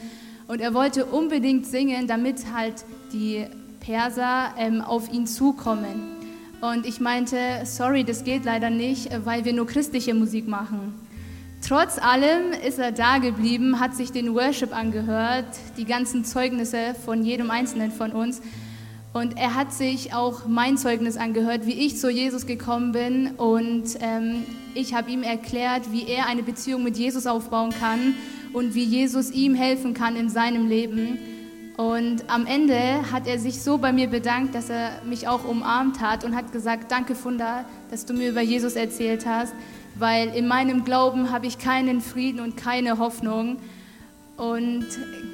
Und 0.48 0.62
er 0.62 0.74
wollte 0.74 1.06
unbedingt 1.06 1.66
singen, 1.66 2.08
damit 2.08 2.54
halt 2.54 2.86
die 3.12 3.46
Perser 3.80 4.54
ähm, 4.58 4.82
auf 4.82 5.12
ihn 5.12 5.28
zukommen. 5.28 6.16
Und 6.62 6.86
ich 6.86 7.00
meinte, 7.00 7.38
sorry, 7.66 8.04
das 8.04 8.24
geht 8.24 8.46
leider 8.46 8.70
nicht, 8.70 9.10
weil 9.26 9.46
wir 9.46 9.54
nur 9.54 9.68
christliche 9.68 10.14
Musik 10.14 10.48
machen. 10.48 10.94
Trotz 11.68 11.98
allem 11.98 12.52
ist 12.66 12.78
er 12.78 12.92
da 12.92 13.18
geblieben, 13.18 13.80
hat 13.80 13.96
sich 13.96 14.12
den 14.12 14.34
Worship 14.36 14.76
angehört, 14.76 15.48
die 15.78 15.86
ganzen 15.86 16.24
Zeugnisse 16.24 16.96
von 17.06 17.24
jedem 17.24 17.50
Einzelnen 17.50 17.92
von 17.92 18.12
uns 18.12 18.42
und 19.16 19.38
er 19.38 19.56
hat 19.56 19.72
sich 19.72 20.14
auch 20.14 20.46
mein 20.46 20.78
Zeugnis 20.78 21.16
angehört, 21.16 21.66
wie 21.66 21.86
ich 21.86 21.98
zu 21.98 22.10
Jesus 22.12 22.46
gekommen 22.46 22.92
bin. 22.92 23.32
Und 23.38 23.98
ähm, 24.02 24.44
ich 24.74 24.94
habe 24.94 25.10
ihm 25.10 25.24
erklärt, 25.24 25.94
wie 25.94 26.06
er 26.06 26.28
eine 26.28 26.44
Beziehung 26.44 26.84
mit 26.84 26.98
Jesus 26.98 27.26
aufbauen 27.26 27.70
kann 27.72 28.16
und 28.52 28.76
wie 28.76 28.84
Jesus 28.84 29.32
ihm 29.32 29.56
helfen 29.56 29.94
kann 29.94 30.18
in 30.18 30.28
seinem 30.28 30.68
Leben. 30.68 31.18
Und 31.78 32.30
am 32.30 32.46
Ende 32.46 33.10
hat 33.10 33.26
er 33.26 33.40
sich 33.40 33.62
so 33.62 33.78
bei 33.78 33.94
mir 33.94 34.08
bedankt, 34.08 34.54
dass 34.54 34.70
er 34.70 35.02
mich 35.06 35.30
auch 35.30 35.46
umarmt 35.46 36.02
hat 36.02 36.26
und 36.26 36.36
hat 36.36 36.52
gesagt, 36.52 36.92
danke 36.92 37.16
Funda, 37.16 37.64
dass 37.92 38.06
du 38.06 38.14
mir 38.14 38.32
über 38.32 38.42
Jesus 38.42 38.74
erzählt 38.74 39.26
hast, 39.26 39.54
weil 39.98 40.28
in 40.36 40.46
meinem 40.46 40.84
Glauben 40.84 41.32
habe 41.32 41.48
ich 41.48 41.58
keinen 41.58 42.02
Frieden 42.02 42.42
und 42.42 42.58
keine 42.58 43.00
Hoffnung. 43.00 43.60
Und 44.38 44.86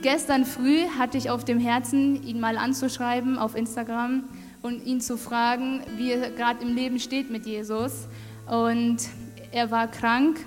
gestern 0.01 0.45
früh 0.45 0.85
hatte 0.97 1.17
ich 1.17 1.29
auf 1.29 1.43
dem 1.43 1.59
Herzen, 1.59 2.23
ihn 2.23 2.39
mal 2.39 2.57
anzuschreiben 2.57 3.37
auf 3.37 3.55
Instagram 3.55 4.23
und 4.61 4.85
ihn 4.85 5.01
zu 5.01 5.17
fragen, 5.17 5.81
wie 5.97 6.11
er 6.11 6.29
gerade 6.31 6.61
im 6.61 6.75
Leben 6.75 6.99
steht 6.99 7.31
mit 7.31 7.45
Jesus. 7.45 8.07
Und 8.47 8.97
er 9.51 9.71
war 9.71 9.87
krank 9.87 10.39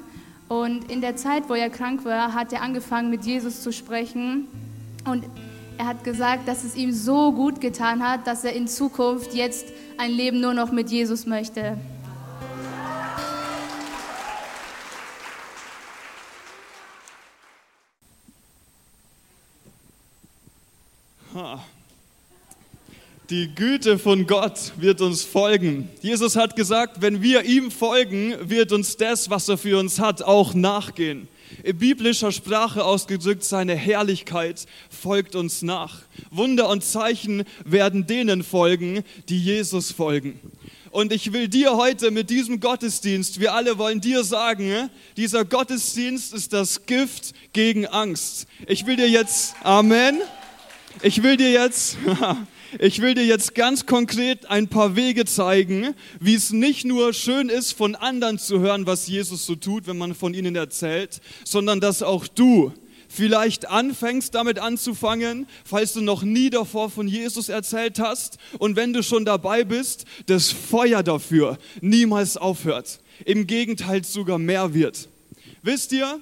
und 0.49 0.91
in 0.91 1.01
der 1.01 1.17
Zeit, 1.17 1.49
wo 1.49 1.55
er 1.55 1.71
krank 1.71 2.05
war, 2.05 2.35
hat 2.35 2.53
er 2.53 2.63
angefangen 2.63 3.11
mit 3.11 3.25
Jesus 3.25 3.63
zu 3.63 3.73
sprechen. 3.73 4.47
Und 5.05 5.25
er 5.79 5.87
hat 5.87 6.05
gesagt, 6.05 6.47
dass 6.47 6.65
es 6.65 6.77
ihm 6.77 6.93
so 6.93 7.33
gut 7.33 7.61
getan 7.61 8.07
hat, 8.07 8.27
dass 8.27 8.45
er 8.45 8.53
in 8.53 8.69
Zukunft 8.69 9.35
jetzt 9.35 9.67
ein 9.99 10.11
Leben 10.11 10.41
nur 10.41 10.55
noch 10.55 10.71
mit 10.71 10.91
Jesus 10.91 11.27
möchte. 11.27 11.77
Die 23.31 23.55
Güte 23.55 23.99
von 23.99 24.27
Gott 24.27 24.73
wird 24.77 25.01
uns 25.01 25.25
folgen. 25.25 25.89
Jesus 26.01 26.37
hat 26.37 26.55
gesagt, 26.55 27.01
wenn 27.01 27.23
wir 27.23 27.43
ihm 27.45 27.73
folgen, 27.73 28.35
wird 28.49 28.71
uns 28.71 28.97
das, 28.97 29.31
was 29.31 29.49
er 29.49 29.59
für 29.59 29.79
uns 29.79 29.99
hat, 29.99 30.23
auch 30.23 30.55
nachgehen. 30.55 31.27
In 31.65 31.79
biblischer 31.79 32.31
Sprache 32.31 32.85
ausgedrückt, 32.85 33.43
seine 33.43 33.75
Herrlichkeit 33.75 34.67
folgt 34.91 35.35
uns 35.35 35.63
nach. 35.63 36.03
Wunder 36.31 36.69
und 36.69 36.85
Zeichen 36.85 37.45
werden 37.65 38.07
denen 38.07 38.45
folgen, 38.45 39.03
die 39.29 39.39
Jesus 39.39 39.91
folgen. 39.91 40.39
Und 40.91 41.13
ich 41.13 41.33
will 41.33 41.49
dir 41.49 41.77
heute 41.77 42.13
mit 42.13 42.31
diesem 42.31 42.61
Gottesdienst, 42.61 43.41
wir 43.41 43.55
alle 43.55 43.79
wollen 43.79 44.01
dir 44.01 44.23
sagen, 44.23 44.91
dieser 45.17 45.45
Gottesdienst 45.45 46.33
ist 46.33 46.53
das 46.53 46.87
Gift 46.87 47.33
gegen 47.53 47.87
Angst. 47.87 48.47
Ich 48.69 48.87
will 48.87 48.95
dir 48.95 49.09
jetzt, 49.09 49.57
Amen. 49.65 50.21
Ich 51.03 51.23
will 51.23 51.37
dir 51.37 51.51
jetzt, 51.51 51.99
ich 52.79 53.01
will 53.01 53.15
dir 53.15 53.25
jetzt 53.25 53.55
ganz 53.55 53.85
konkret 53.85 54.47
ein 54.47 54.69
paar 54.69 54.97
Wege 54.97 55.25
zeigen, 55.25 55.95
wie 56.21 56.35
es 56.35 56.53
nicht 56.53 56.85
nur 56.85 57.13
schön 57.13 57.49
ist, 57.49 57.73
von 57.73 57.95
anderen 57.95 58.39
zu 58.39 58.61
hören, 58.61 58.87
was 58.87 59.07
Jesus 59.07 59.45
so 59.45 59.55
tut, 59.57 59.87
wenn 59.87 59.99
man 59.99 60.15
von 60.15 60.35
ihnen 60.35 60.55
erzählt, 60.57 61.21
sondern 61.45 61.81
dass 61.81 62.03
auch 62.03 62.27
du 62.27 62.73
vielleicht 63.09 63.69
anfängst 63.69 64.35
damit 64.35 64.59
anzufangen, 64.59 65.47
falls 65.65 65.93
du 65.93 66.01
noch 66.01 66.23
nie 66.23 66.51
davor 66.51 66.91
von 66.91 67.07
Jesus 67.07 67.49
erzählt 67.49 67.99
hast 67.99 68.39
und 68.59 68.77
wenn 68.77 68.93
du 68.93 69.03
schon 69.03 69.25
dabei 69.25 69.65
bist, 69.65 70.05
das 70.27 70.51
Feuer 70.51 71.03
dafür 71.03 71.59
niemals 71.81 72.37
aufhört. 72.37 73.01
Im 73.25 73.47
Gegenteil 73.47 74.05
sogar 74.05 74.39
mehr 74.39 74.75
wird. 74.75 75.09
Wisst 75.63 75.93
ihr, 75.93 76.21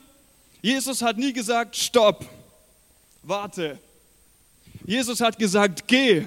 Jesus 0.60 1.02
hat 1.02 1.18
nie 1.18 1.32
gesagt, 1.32 1.76
stopp, 1.76 2.26
warte. 3.22 3.78
Jesus 4.84 5.20
hat 5.20 5.38
gesagt, 5.38 5.86
geh 5.86 6.24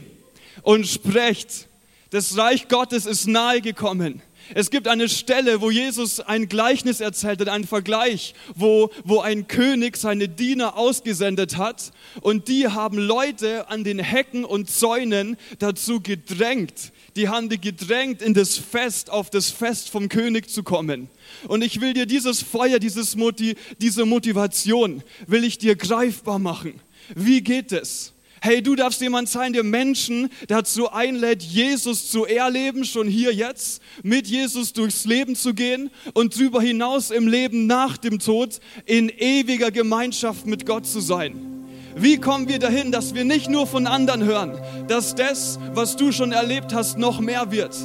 und 0.62 0.88
sprecht. 0.88 1.68
Das 2.10 2.38
Reich 2.38 2.68
Gottes 2.68 3.06
ist 3.06 3.28
nahe 3.28 3.62
gekommen. 3.62 4.22
Es 4.54 4.70
gibt 4.70 4.88
eine 4.88 5.10
Stelle, 5.10 5.60
wo 5.62 5.72
Jesus 5.72 6.20
ein 6.20 6.48
Gleichnis 6.48 7.02
erzählt 7.02 7.42
hat, 7.42 7.50
einen 7.50 7.66
Vergleich, 7.66 8.36
wo, 8.54 8.92
wo 9.04 9.20
ein 9.22 9.48
König 9.48 9.98
seine 9.98 10.30
Diener 10.30 10.78
ausgesendet 10.78 11.58
hat 11.58 11.92
und 12.22 12.48
die 12.48 12.68
haben 12.68 13.00
Leute 13.00 13.70
an 13.70 13.84
den 13.84 13.98
Hecken 13.98 14.46
und 14.46 14.70
Zäunen 14.70 15.38
dazu 15.58 16.00
gedrängt. 16.00 16.92
Die 17.16 17.30
haben 17.30 17.50
die 17.50 17.60
gedrängt, 17.60 18.22
in 18.22 18.34
das 18.34 18.58
Fest, 18.58 19.10
auf 19.10 19.30
das 19.30 19.50
Fest 19.50 19.90
vom 19.90 20.10
König 20.10 20.50
zu 20.50 20.64
kommen. 20.64 21.10
Und 21.48 21.64
ich 21.64 21.82
will 21.82 21.94
dir 21.94 22.06
dieses 22.06 22.44
Feuer, 22.44 22.78
dieses 22.78 23.16
Moti 23.16 23.56
diese 23.80 24.06
Motivation, 24.06 25.02
will 25.26 25.44
ich 25.44 25.58
dir 25.58 25.76
greifbar 25.76 26.38
machen. 26.38 26.82
Wie 27.16 27.42
geht 27.42 27.72
es? 27.72 28.15
Hey, 28.46 28.62
du 28.62 28.76
darfst 28.76 29.02
jemand 29.02 29.28
sein, 29.28 29.54
der 29.54 29.64
Menschen 29.64 30.30
dazu 30.48 30.92
einlädt, 30.92 31.42
Jesus 31.42 32.12
zu 32.12 32.26
erleben, 32.26 32.86
schon 32.86 33.08
hier 33.08 33.34
jetzt, 33.34 33.82
mit 34.04 34.28
Jesus 34.28 34.72
durchs 34.72 35.06
Leben 35.06 35.36
zu 35.36 35.56
gehen 35.56 35.90
und 36.14 36.36
darüber 36.36 36.62
hinaus 36.62 37.10
im 37.10 37.28
Leben 37.28 37.66
nach 37.66 37.98
dem 37.98 38.20
Tod 38.20 38.60
in 38.86 39.10
ewiger 39.10 39.72
Gemeinschaft 39.72 40.46
mit 40.46 40.68
Gott 40.68 40.86
zu 40.86 41.00
sein. 41.00 41.66
Wie 41.96 42.20
kommen 42.20 42.48
wir 42.48 42.60
dahin, 42.60 42.92
dass 42.92 43.16
wir 43.16 43.26
nicht 43.26 43.50
nur 43.50 43.66
von 43.66 43.88
anderen 43.88 44.24
hören, 44.24 44.62
dass 44.88 45.16
das, 45.16 45.58
was 45.74 45.96
du 45.96 46.12
schon 46.12 46.32
erlebt 46.32 46.72
hast, 46.72 47.00
noch 47.00 47.20
mehr 47.20 47.50
wird? 47.50 47.76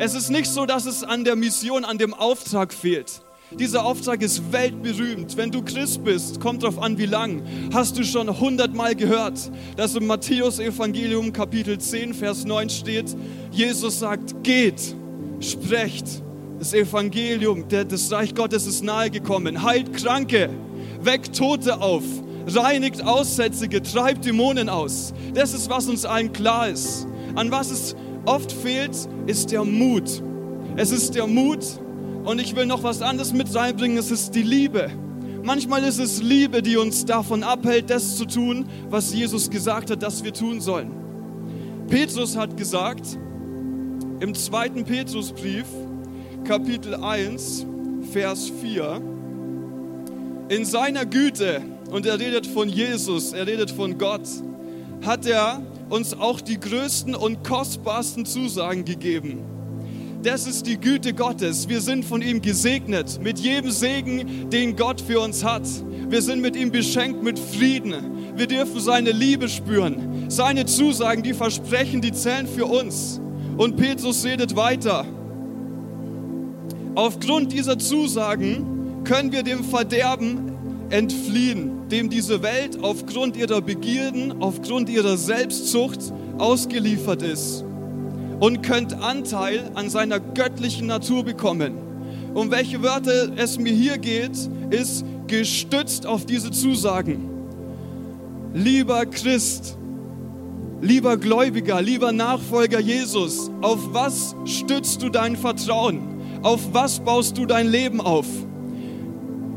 Es 0.00 0.14
ist 0.14 0.28
nicht 0.28 0.48
so, 0.48 0.66
dass 0.66 0.86
es 0.86 1.04
an 1.04 1.22
der 1.22 1.36
Mission, 1.36 1.84
an 1.84 1.98
dem 1.98 2.14
Auftrag 2.14 2.74
fehlt. 2.74 3.22
Dieser 3.50 3.84
Auftrag 3.84 4.22
ist 4.22 4.52
weltberühmt. 4.52 5.36
Wenn 5.36 5.50
du 5.50 5.62
Christ 5.62 6.02
bist, 6.02 6.40
kommt 6.40 6.62
drauf 6.62 6.78
an, 6.78 6.96
wie 6.96 7.06
lang, 7.06 7.42
hast 7.72 7.96
du 7.98 8.02
schon 8.02 8.40
hundertmal 8.40 8.94
gehört, 8.94 9.50
dass 9.76 9.94
im 9.94 10.06
Matthäus 10.06 10.58
Evangelium 10.58 11.32
Kapitel 11.32 11.78
10, 11.78 12.14
Vers 12.14 12.44
9 12.46 12.70
steht, 12.70 13.14
Jesus 13.50 13.98
sagt, 14.00 14.42
geht, 14.42 14.96
sprecht. 15.40 16.22
Das 16.58 16.72
Evangelium, 16.72 17.66
das 17.68 18.10
Reich 18.10 18.34
Gottes 18.34 18.66
ist 18.66 18.82
nahegekommen. 18.82 19.62
Heilt 19.62 19.92
Kranke, 19.92 20.48
weckt 21.02 21.36
Tote 21.36 21.80
auf, 21.80 22.02
reinigt 22.46 23.04
Aussätzige, 23.04 23.82
treibt 23.82 24.24
Dämonen 24.24 24.70
aus. 24.70 25.12
Das 25.34 25.52
ist, 25.52 25.68
was 25.68 25.86
uns 25.86 26.06
allen 26.06 26.32
klar 26.32 26.70
ist. 26.70 27.06
An 27.34 27.50
was 27.50 27.70
es 27.70 27.94
oft 28.24 28.50
fehlt, 28.50 28.96
ist 29.26 29.52
der 29.52 29.64
Mut. 29.64 30.22
Es 30.76 30.90
ist 30.90 31.14
der 31.14 31.26
Mut, 31.26 31.78
und 32.24 32.40
ich 32.40 32.56
will 32.56 32.66
noch 32.66 32.82
was 32.82 33.02
anderes 33.02 33.32
mit 33.32 33.54
reinbringen, 33.54 33.98
es 33.98 34.10
ist 34.10 34.34
die 34.34 34.42
Liebe. 34.42 34.90
Manchmal 35.42 35.84
ist 35.84 35.98
es 35.98 36.22
Liebe, 36.22 36.62
die 36.62 36.78
uns 36.78 37.04
davon 37.04 37.42
abhält, 37.42 37.90
das 37.90 38.16
zu 38.16 38.24
tun, 38.24 38.66
was 38.88 39.12
Jesus 39.12 39.50
gesagt 39.50 39.90
hat, 39.90 40.02
dass 40.02 40.24
wir 40.24 40.32
tun 40.32 40.60
sollen. 40.60 40.90
Petrus 41.86 42.34
hat 42.34 42.56
gesagt, 42.56 43.18
im 44.20 44.34
zweiten 44.34 44.84
Petrusbrief, 44.84 45.66
Kapitel 46.44 46.94
1, 46.94 47.66
Vers 48.10 48.50
4, 48.60 49.02
in 50.48 50.64
seiner 50.64 51.04
Güte, 51.04 51.60
und 51.90 52.06
er 52.06 52.18
redet 52.18 52.46
von 52.46 52.70
Jesus, 52.70 53.34
er 53.34 53.46
redet 53.46 53.70
von 53.70 53.98
Gott, 53.98 54.26
hat 55.04 55.26
er 55.26 55.60
uns 55.90 56.14
auch 56.14 56.40
die 56.40 56.58
größten 56.58 57.14
und 57.14 57.44
kostbarsten 57.44 58.24
Zusagen 58.24 58.86
gegeben 58.86 59.53
das 60.24 60.46
ist 60.46 60.66
die 60.66 60.80
Güte 60.80 61.12
Gottes. 61.12 61.68
Wir 61.68 61.82
sind 61.82 62.04
von 62.04 62.22
ihm 62.22 62.40
gesegnet 62.40 63.20
mit 63.22 63.38
jedem 63.38 63.70
Segen, 63.70 64.48
den 64.48 64.74
Gott 64.74 65.00
für 65.00 65.20
uns 65.20 65.44
hat. 65.44 65.68
Wir 66.08 66.22
sind 66.22 66.40
mit 66.40 66.56
ihm 66.56 66.70
beschenkt 66.70 67.22
mit 67.22 67.38
Frieden. 67.38 67.94
Wir 68.34 68.46
dürfen 68.46 68.80
seine 68.80 69.12
Liebe 69.12 69.48
spüren. 69.48 70.24
Seine 70.28 70.64
Zusagen, 70.64 71.22
die 71.22 71.34
Versprechen, 71.34 72.00
die 72.00 72.12
zählen 72.12 72.46
für 72.46 72.64
uns. 72.64 73.20
Und 73.58 73.76
Petrus 73.76 74.24
redet 74.24 74.56
weiter. 74.56 75.04
Aufgrund 76.94 77.52
dieser 77.52 77.78
Zusagen 77.78 79.02
können 79.04 79.30
wir 79.30 79.42
dem 79.42 79.62
Verderben 79.62 80.52
entfliehen, 80.88 81.88
dem 81.90 82.08
diese 82.08 82.42
Welt 82.42 82.82
aufgrund 82.82 83.36
ihrer 83.36 83.60
Begierden, 83.60 84.40
aufgrund 84.40 84.88
ihrer 84.88 85.18
Selbstzucht 85.18 86.00
ausgeliefert 86.38 87.22
ist 87.22 87.64
und 88.40 88.62
könnt 88.62 88.94
Anteil 88.94 89.70
an 89.74 89.90
seiner 89.90 90.20
göttlichen 90.20 90.86
Natur 90.86 91.24
bekommen. 91.24 91.74
Um 92.34 92.50
welche 92.50 92.82
Wörter 92.82 93.30
es 93.36 93.58
mir 93.58 93.72
hier 93.72 93.98
geht, 93.98 94.36
ist 94.70 95.04
gestützt 95.26 96.06
auf 96.06 96.26
diese 96.26 96.50
Zusagen. 96.50 97.30
Lieber 98.52 99.06
Christ, 99.06 99.76
lieber 100.80 101.16
Gläubiger, 101.16 101.80
lieber 101.80 102.12
Nachfolger 102.12 102.80
Jesus, 102.80 103.50
auf 103.62 103.78
was 103.92 104.34
stützt 104.44 105.02
du 105.02 105.08
dein 105.08 105.36
Vertrauen? 105.36 106.00
Auf 106.42 106.60
was 106.72 107.00
baust 107.00 107.38
du 107.38 107.46
dein 107.46 107.68
Leben 107.68 108.00
auf? 108.00 108.26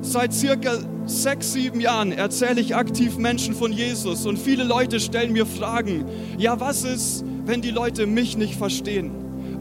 Seit 0.01 0.33
circa 0.33 0.77
sechs, 1.05 1.53
sieben 1.53 1.81
Jahren 1.81 2.11
erzähle 2.11 2.61
ich 2.61 2.75
aktiv 2.75 3.17
Menschen 3.17 3.55
von 3.55 3.71
Jesus 3.71 4.25
und 4.25 4.37
viele 4.37 4.63
Leute 4.63 4.99
stellen 4.99 5.33
mir 5.33 5.45
Fragen. 5.45 6.05
Ja, 6.37 6.59
was 6.59 6.83
ist, 6.83 7.25
wenn 7.47 7.61
die 7.61 7.71
Leute 7.71 8.05
mich 8.05 8.37
nicht 8.37 8.55
verstehen? 8.55 9.11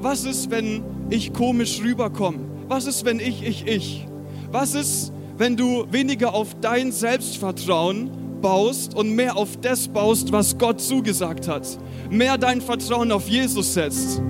Was 0.01 0.25
ist, 0.25 0.51
wenn 0.51 0.83
ich 1.09 1.33
komisch 1.33 1.81
rüberkomme? 1.83 2.39
Was 2.69 2.87
ist, 2.87 3.05
wenn 3.05 3.21
ich, 3.21 3.47
ich, 3.47 3.67
ich? 3.67 4.07
Was 4.51 4.75
ist, 4.75 5.13
wenn 5.39 5.57
du 5.57 5.87
weniger 5.91 6.35
auf 6.35 6.55
dein 6.61 6.93
Selbstvertrauen 6.93 8.11
baust 8.43 8.95
und 8.95 9.11
mehr 9.11 9.37
auf 9.37 9.57
das 9.61 9.89
baust, 9.89 10.33
was 10.33 10.59
Gott 10.59 10.81
zugesagt 10.81 11.49
hat? 11.49 11.67
Mehr 12.11 12.37
dein 12.39 12.61
Vertrauen 12.61 13.13
auf 13.13 13.29
Jesus 13.29 13.75
setzt? 13.75 14.21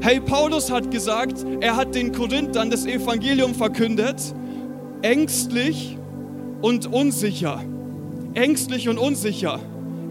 Hey, 0.00 0.20
Paulus 0.20 0.70
hat 0.70 0.90
gesagt, 0.90 1.44
er 1.60 1.74
hat 1.74 1.94
den 1.94 2.12
Korinthern 2.12 2.70
das 2.70 2.86
Evangelium 2.86 3.54
verkündet, 3.54 4.34
ängstlich 5.02 5.98
und 6.62 6.86
unsicher. 6.86 7.62
Ängstlich 8.34 8.88
und 8.88 8.98
unsicher. 8.98 9.58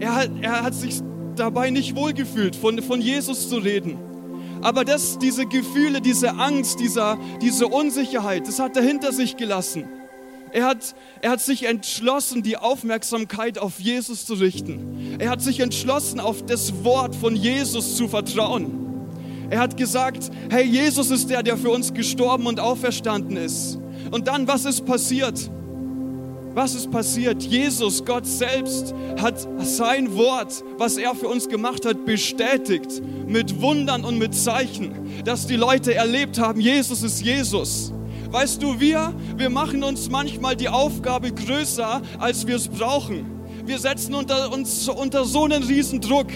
Er 0.00 0.14
hat, 0.14 0.30
er 0.42 0.62
hat 0.62 0.74
sich 0.74 1.00
dabei 1.38 1.70
nicht 1.70 1.94
wohlgefühlt, 1.94 2.56
von, 2.56 2.82
von 2.82 3.00
Jesus 3.00 3.48
zu 3.48 3.56
reden. 3.58 3.98
Aber 4.60 4.84
das, 4.84 5.18
diese 5.18 5.46
Gefühle, 5.46 6.00
diese 6.00 6.34
Angst, 6.34 6.80
dieser, 6.80 7.18
diese 7.40 7.68
Unsicherheit, 7.68 8.46
das 8.48 8.58
hat 8.58 8.76
er 8.76 8.82
hinter 8.82 9.12
sich 9.12 9.36
gelassen. 9.36 9.84
Er 10.50 10.64
hat, 10.64 10.94
er 11.20 11.32
hat 11.32 11.40
sich 11.40 11.66
entschlossen, 11.66 12.42
die 12.42 12.56
Aufmerksamkeit 12.56 13.58
auf 13.58 13.78
Jesus 13.78 14.24
zu 14.26 14.34
richten. 14.34 15.16
Er 15.18 15.30
hat 15.30 15.42
sich 15.42 15.60
entschlossen, 15.60 16.20
auf 16.20 16.44
das 16.44 16.84
Wort 16.84 17.14
von 17.14 17.36
Jesus 17.36 17.96
zu 17.96 18.08
vertrauen. 18.08 18.88
Er 19.50 19.60
hat 19.60 19.76
gesagt, 19.76 20.30
hey, 20.50 20.64
Jesus 20.64 21.10
ist 21.10 21.30
der, 21.30 21.42
der 21.42 21.56
für 21.56 21.70
uns 21.70 21.92
gestorben 21.92 22.46
und 22.46 22.60
auferstanden 22.60 23.36
ist. 23.36 23.78
Und 24.10 24.28
dann, 24.28 24.48
was 24.48 24.64
ist 24.64 24.84
passiert? 24.84 25.50
Was 26.58 26.74
ist 26.74 26.90
passiert? 26.90 27.40
Jesus, 27.44 28.04
Gott 28.04 28.26
selbst, 28.26 28.92
hat 29.22 29.46
sein 29.60 30.16
Wort, 30.16 30.64
was 30.76 30.96
er 30.96 31.14
für 31.14 31.28
uns 31.28 31.48
gemacht 31.48 31.86
hat, 31.86 32.04
bestätigt 32.04 33.00
mit 33.28 33.62
Wundern 33.62 34.04
und 34.04 34.18
mit 34.18 34.34
Zeichen, 34.34 34.90
dass 35.24 35.46
die 35.46 35.54
Leute 35.54 35.94
erlebt 35.94 36.40
haben, 36.40 36.60
Jesus 36.60 37.04
ist 37.04 37.22
Jesus. 37.22 37.92
Weißt 38.32 38.60
du, 38.60 38.80
wir, 38.80 39.14
wir 39.36 39.50
machen 39.50 39.84
uns 39.84 40.10
manchmal 40.10 40.56
die 40.56 40.68
Aufgabe 40.68 41.30
größer, 41.30 42.02
als 42.18 42.44
wir 42.48 42.56
es 42.56 42.66
brauchen. 42.66 43.24
Wir 43.64 43.78
setzen 43.78 44.14
unter, 44.14 44.52
uns 44.52 44.88
unter 44.88 45.26
so 45.26 45.44
einen 45.44 45.62
riesen 45.62 46.00
Druck. 46.00 46.32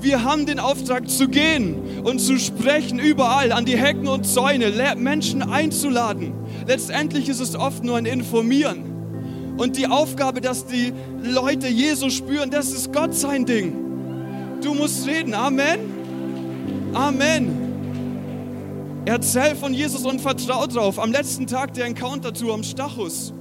Wir 0.00 0.24
haben 0.24 0.46
den 0.46 0.58
Auftrag 0.58 1.08
zu 1.08 1.28
gehen 1.28 2.02
und 2.02 2.18
zu 2.18 2.40
sprechen 2.40 2.98
überall 2.98 3.52
an 3.52 3.64
die 3.64 3.76
Hecken 3.76 4.08
und 4.08 4.26
Zäune, 4.26 4.72
Menschen 4.96 5.42
einzuladen. 5.42 6.32
Letztendlich 6.66 7.28
ist 7.28 7.38
es 7.38 7.54
oft 7.54 7.84
nur 7.84 7.98
ein 7.98 8.06
Informieren. 8.06 8.93
Und 9.56 9.76
die 9.76 9.86
Aufgabe, 9.86 10.40
dass 10.40 10.66
die 10.66 10.92
Leute 11.22 11.68
Jesus 11.68 12.14
spüren, 12.14 12.50
das 12.50 12.72
ist 12.72 12.92
Gott 12.92 13.14
sein 13.14 13.46
Ding. 13.46 13.74
Du 14.60 14.74
musst 14.74 15.06
reden. 15.06 15.34
Amen. 15.34 15.80
Amen. 16.92 17.64
Erzähl 19.04 19.54
von 19.54 19.74
Jesus 19.74 20.04
und 20.04 20.20
vertrau 20.20 20.66
drauf. 20.66 20.98
Am 20.98 21.12
letzten 21.12 21.46
Tag 21.46 21.74
der 21.74 21.86
Encounter-Tour 21.86 22.54
am 22.54 22.64
Stachus 22.64 23.32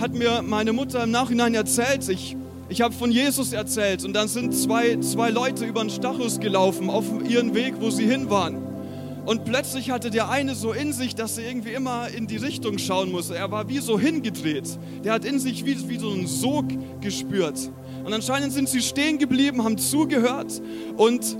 hat 0.00 0.14
mir 0.14 0.42
meine 0.42 0.72
Mutter 0.72 1.04
im 1.04 1.10
Nachhinein 1.10 1.54
erzählt, 1.54 2.08
ich 2.08 2.36
ich 2.70 2.82
habe 2.82 2.94
von 2.94 3.10
Jesus 3.10 3.52
erzählt 3.52 4.04
und 4.04 4.12
dann 4.12 4.28
sind 4.28 4.54
zwei, 4.54 4.96
zwei 5.00 5.30
Leute 5.30 5.64
über 5.64 5.80
den 5.80 5.90
Stachus 5.90 6.38
gelaufen 6.38 6.88
auf 6.88 7.04
ihren 7.28 7.52
Weg, 7.52 7.74
wo 7.80 7.90
sie 7.90 8.06
hin 8.06 8.30
waren. 8.30 8.69
Und 9.26 9.44
plötzlich 9.44 9.90
hatte 9.90 10.10
der 10.10 10.30
eine 10.30 10.54
so 10.54 10.72
in 10.72 10.92
sich, 10.92 11.14
dass 11.14 11.38
er 11.38 11.48
irgendwie 11.48 11.72
immer 11.72 12.08
in 12.08 12.26
die 12.26 12.36
Richtung 12.36 12.78
schauen 12.78 13.12
musste. 13.12 13.36
Er 13.36 13.50
war 13.50 13.68
wie 13.68 13.78
so 13.78 13.98
hingedreht. 13.98 14.78
Der 15.04 15.12
hat 15.12 15.24
in 15.24 15.38
sich 15.38 15.64
wie, 15.64 15.88
wie 15.88 15.98
so 15.98 16.10
einen 16.10 16.26
Sog 16.26 16.66
gespürt. 17.00 17.70
Und 18.04 18.12
anscheinend 18.12 18.52
sind 18.52 18.68
sie 18.68 18.80
stehen 18.80 19.18
geblieben, 19.18 19.62
haben 19.62 19.78
zugehört 19.78 20.62
und 20.96 21.36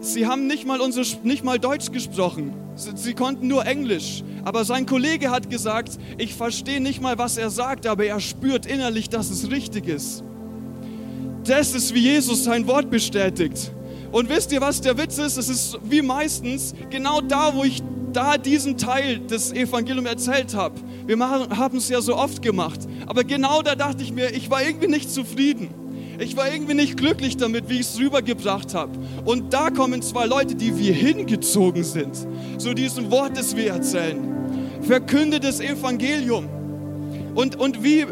sie 0.00 0.26
haben 0.26 0.46
nicht 0.46 0.66
mal, 0.66 0.80
unsere, 0.80 1.04
nicht 1.24 1.44
mal 1.44 1.58
Deutsch 1.58 1.90
gesprochen. 1.90 2.54
Sie, 2.76 2.90
sie 2.94 3.14
konnten 3.14 3.48
nur 3.48 3.66
Englisch. 3.66 4.22
Aber 4.44 4.64
sein 4.64 4.86
Kollege 4.86 5.30
hat 5.30 5.50
gesagt, 5.50 5.98
ich 6.16 6.34
verstehe 6.34 6.80
nicht 6.80 7.00
mal, 7.00 7.18
was 7.18 7.36
er 7.36 7.50
sagt, 7.50 7.86
aber 7.86 8.04
er 8.04 8.20
spürt 8.20 8.66
innerlich, 8.66 9.08
dass 9.08 9.30
es 9.30 9.50
richtig 9.50 9.88
ist. 9.88 10.22
Das 11.44 11.74
ist, 11.74 11.92
wie 11.92 12.00
Jesus 12.00 12.44
sein 12.44 12.66
Wort 12.66 12.90
bestätigt. 12.90 13.72
Und 14.14 14.28
wisst 14.28 14.52
ihr, 14.52 14.60
was 14.60 14.80
der 14.80 14.96
Witz 14.96 15.18
ist? 15.18 15.36
Es 15.38 15.48
ist 15.48 15.76
wie 15.82 16.00
meistens 16.00 16.72
genau 16.88 17.20
da, 17.20 17.52
wo 17.52 17.64
ich 17.64 17.82
da 18.12 18.38
diesen 18.38 18.78
Teil 18.78 19.18
des 19.18 19.52
Evangeliums 19.52 20.08
erzählt 20.08 20.54
habe. 20.54 20.76
Wir 21.04 21.18
haben 21.18 21.78
es 21.78 21.88
ja 21.88 22.00
so 22.00 22.14
oft 22.14 22.40
gemacht. 22.40 22.78
Aber 23.06 23.24
genau 23.24 23.60
da 23.62 23.74
dachte 23.74 24.04
ich 24.04 24.12
mir, 24.12 24.30
ich 24.30 24.48
war 24.50 24.62
irgendwie 24.62 24.86
nicht 24.86 25.10
zufrieden. 25.10 25.68
Ich 26.20 26.36
war 26.36 26.48
irgendwie 26.48 26.74
nicht 26.74 26.96
glücklich 26.96 27.38
damit, 27.38 27.68
wie 27.68 27.80
ich 27.80 27.88
es 27.88 27.98
rübergebracht 27.98 28.72
habe. 28.72 28.92
Und 29.24 29.52
da 29.52 29.70
kommen 29.70 30.00
zwei 30.00 30.26
Leute, 30.26 30.54
die 30.54 30.78
wir 30.78 30.94
hingezogen 30.94 31.82
sind, 31.82 32.14
zu 32.56 32.72
diesem 32.72 33.10
Wort, 33.10 33.36
das 33.36 33.56
wir 33.56 33.70
erzählen. 33.70 34.80
Verkünde 34.82 35.40
das 35.40 35.58
Evangelium. 35.58 36.48
Und, 37.34 37.56
und 37.56 37.82
wie, 37.82 38.06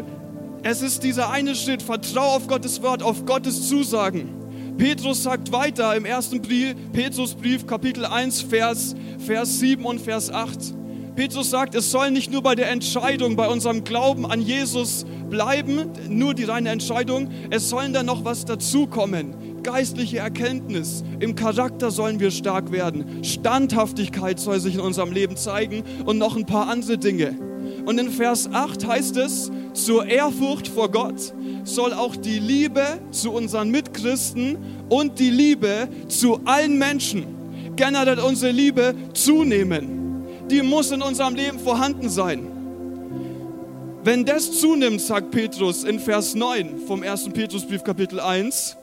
es 0.63 0.81
ist 0.81 1.03
dieser 1.03 1.29
eine 1.29 1.55
Schritt, 1.55 1.81
vertrau 1.81 2.35
auf 2.35 2.47
Gottes 2.47 2.81
Wort, 2.81 3.01
auf 3.01 3.25
Gottes 3.25 3.69
Zusagen. 3.69 4.42
Petrus 4.77 5.23
sagt 5.23 5.51
weiter 5.51 5.95
im 5.95 6.05
ersten 6.05 6.41
Brief, 6.41 6.75
Petrusbrief, 6.91 7.67
Kapitel 7.67 8.05
1, 8.05 8.41
Vers, 8.41 8.95
Vers 9.19 9.59
7 9.59 9.85
und 9.85 10.01
Vers 10.01 10.31
8. 10.31 10.73
Petrus 11.15 11.51
sagt, 11.51 11.75
es 11.75 11.91
soll 11.91 12.09
nicht 12.09 12.31
nur 12.31 12.41
bei 12.41 12.55
der 12.55 12.71
Entscheidung, 12.71 13.35
bei 13.35 13.47
unserem 13.47 13.83
Glauben 13.83 14.25
an 14.25 14.41
Jesus 14.41 15.05
bleiben, 15.29 15.91
nur 16.09 16.33
die 16.33 16.43
reine 16.43 16.69
Entscheidung, 16.69 17.29
es 17.51 17.69
sollen 17.69 17.93
dann 17.93 18.07
noch 18.07 18.25
was 18.25 18.45
dazukommen. 18.45 19.61
Geistliche 19.61 20.17
Erkenntnis, 20.17 21.03
im 21.19 21.35
Charakter 21.35 21.91
sollen 21.91 22.19
wir 22.19 22.31
stark 22.31 22.71
werden, 22.71 23.23
Standhaftigkeit 23.23 24.39
soll 24.39 24.59
sich 24.59 24.75
in 24.75 24.81
unserem 24.81 25.11
Leben 25.11 25.37
zeigen 25.37 25.83
und 26.05 26.17
noch 26.17 26.35
ein 26.35 26.47
paar 26.47 26.67
andere 26.67 26.97
Dinge. 26.97 27.52
Und 27.85 27.99
in 27.99 28.09
Vers 28.09 28.49
8 28.51 28.87
heißt 28.87 29.17
es, 29.17 29.51
zur 29.73 30.05
Ehrfurcht 30.05 30.67
vor 30.67 30.89
Gott 30.89 31.33
soll 31.63 31.93
auch 31.93 32.15
die 32.15 32.39
Liebe 32.39 32.99
zu 33.11 33.31
unseren 33.31 33.69
Mitchristen 33.69 34.57
und 34.89 35.19
die 35.19 35.29
Liebe 35.29 35.89
zu 36.07 36.39
allen 36.45 36.77
Menschen, 36.77 37.25
generell 37.75 38.19
unsere 38.19 38.51
Liebe 38.51 38.95
zunehmen. 39.13 40.25
Die 40.49 40.61
muss 40.61 40.91
in 40.91 41.01
unserem 41.01 41.35
Leben 41.35 41.59
vorhanden 41.59 42.09
sein. 42.09 42.47
Wenn 44.05 44.25
das 44.25 44.59
zunimmt, 44.59 44.99
sagt 44.99 45.31
Petrus 45.31 45.85
in 45.85 45.97
Vers 45.97 46.35
9 46.35 46.79
vom 46.87 47.03
1. 47.03 47.29
Petrusbrief 47.29 47.83
Kapitel 47.83 48.19
1, 48.19 48.75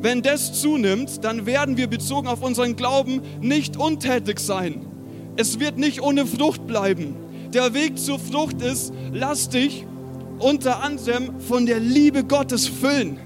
wenn 0.00 0.22
das 0.22 0.60
zunimmt, 0.60 1.22
dann 1.22 1.44
werden 1.44 1.76
wir 1.76 1.86
bezogen 1.86 2.26
auf 2.26 2.42
unseren 2.42 2.74
Glauben 2.74 3.20
nicht 3.40 3.76
untätig 3.76 4.40
sein. 4.40 4.86
Es 5.36 5.60
wird 5.60 5.76
nicht 5.76 6.02
ohne 6.02 6.26
Frucht 6.26 6.66
bleiben. 6.66 7.14
Der 7.52 7.74
Weg 7.74 7.98
zur 7.98 8.18
Frucht 8.18 8.62
ist, 8.62 8.94
lass 9.12 9.50
dich 9.50 9.86
unter 10.38 10.82
anderem 10.82 11.38
von 11.38 11.66
der 11.66 11.80
Liebe 11.80 12.24
Gottes 12.24 12.66
füllen. 12.66 13.18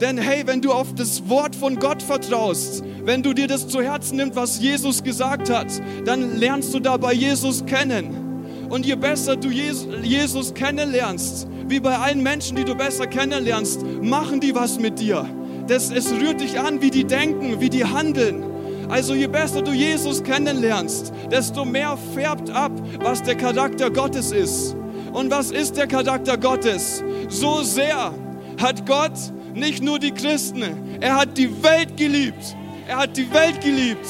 Denn 0.00 0.18
hey, 0.18 0.46
wenn 0.46 0.60
du 0.60 0.70
auf 0.70 0.94
das 0.94 1.28
Wort 1.28 1.56
von 1.56 1.76
Gott 1.76 2.00
vertraust, 2.00 2.84
wenn 3.04 3.24
du 3.24 3.32
dir 3.32 3.48
das 3.48 3.66
zu 3.66 3.82
Herzen 3.82 4.18
nimmst, 4.18 4.36
was 4.36 4.60
Jesus 4.60 5.02
gesagt 5.02 5.50
hat, 5.50 5.66
dann 6.04 6.38
lernst 6.38 6.74
du 6.74 6.80
dabei 6.80 7.12
Jesus 7.12 7.66
kennen. 7.66 8.68
Und 8.68 8.86
je 8.86 8.94
besser 8.94 9.36
du 9.36 9.48
Jesus 9.48 10.54
kennenlernst, 10.54 11.48
wie 11.68 11.80
bei 11.80 11.96
allen 11.96 12.22
Menschen, 12.22 12.56
die 12.56 12.64
du 12.64 12.76
besser 12.76 13.08
kennenlernst, 13.08 13.84
machen 14.00 14.38
die 14.38 14.54
was 14.54 14.78
mit 14.78 15.00
dir. 15.00 15.28
Das, 15.66 15.90
es 15.90 16.12
rührt 16.12 16.40
dich 16.40 16.60
an, 16.60 16.82
wie 16.82 16.90
die 16.90 17.04
denken, 17.04 17.60
wie 17.60 17.70
die 17.70 17.84
handeln. 17.84 18.44
Also 18.88 19.14
je 19.14 19.26
besser 19.26 19.62
du 19.62 19.72
Jesus 19.72 20.22
kennenlernst, 20.22 21.12
desto 21.30 21.64
mehr 21.64 21.98
färbt 22.14 22.50
ab, 22.50 22.72
was 23.00 23.22
der 23.22 23.34
Charakter 23.34 23.90
Gottes 23.90 24.32
ist. 24.32 24.76
Und 25.12 25.30
was 25.30 25.50
ist 25.50 25.76
der 25.76 25.86
Charakter 25.86 26.36
Gottes? 26.36 27.02
So 27.28 27.62
sehr 27.62 28.12
hat 28.60 28.86
Gott 28.86 29.12
nicht 29.54 29.82
nur 29.82 29.98
die 29.98 30.12
Christen, 30.12 30.62
er 31.00 31.16
hat 31.16 31.36
die 31.36 31.50
Welt 31.62 31.96
geliebt. 31.96 32.56
Er 32.88 32.98
hat 32.98 33.16
die 33.16 33.32
Welt 33.32 33.60
geliebt. 33.60 34.06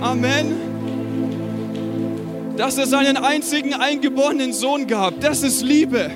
Amen. 0.00 0.54
Dass 2.56 2.78
er 2.78 2.86
seinen 2.86 3.16
einzigen 3.16 3.74
eingeborenen 3.74 4.52
Sohn 4.52 4.86
gab, 4.86 5.20
das 5.20 5.42
ist 5.42 5.62
Liebe. 5.62 6.10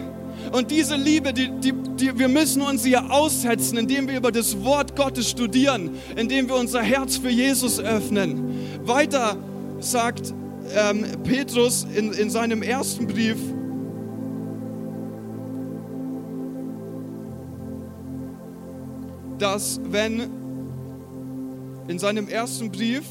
Und 0.57 0.71
diese 0.71 0.97
Liebe, 0.97 1.35
die, 1.35 1.51
die, 1.51 1.73
die, 1.73 2.19
wir 2.19 2.29
müssen 2.29 2.63
uns 2.63 2.83
hier 2.83 3.13
aussetzen, 3.13 3.77
indem 3.77 4.09
wir 4.09 4.17
über 4.17 4.33
das 4.33 4.65
Wort 4.65 4.97
Gottes 4.97 5.29
studieren, 5.29 5.91
indem 6.17 6.49
wir 6.49 6.55
unser 6.57 6.81
Herz 6.81 7.19
für 7.19 7.29
Jesus 7.29 7.79
öffnen. 7.79 8.55
Weiter 8.83 9.37
sagt 9.81 10.33
ähm, 10.75 11.05
Petrus 11.25 11.87
in, 11.95 12.11
in 12.15 12.31
seinem 12.31 12.63
ersten 12.63 13.07
Brief, 13.07 13.37
dass 19.39 19.79
wenn 19.85 20.31
in 21.87 21.99
seinem 21.99 22.29
ersten 22.29 22.73
Brief, 22.73 23.03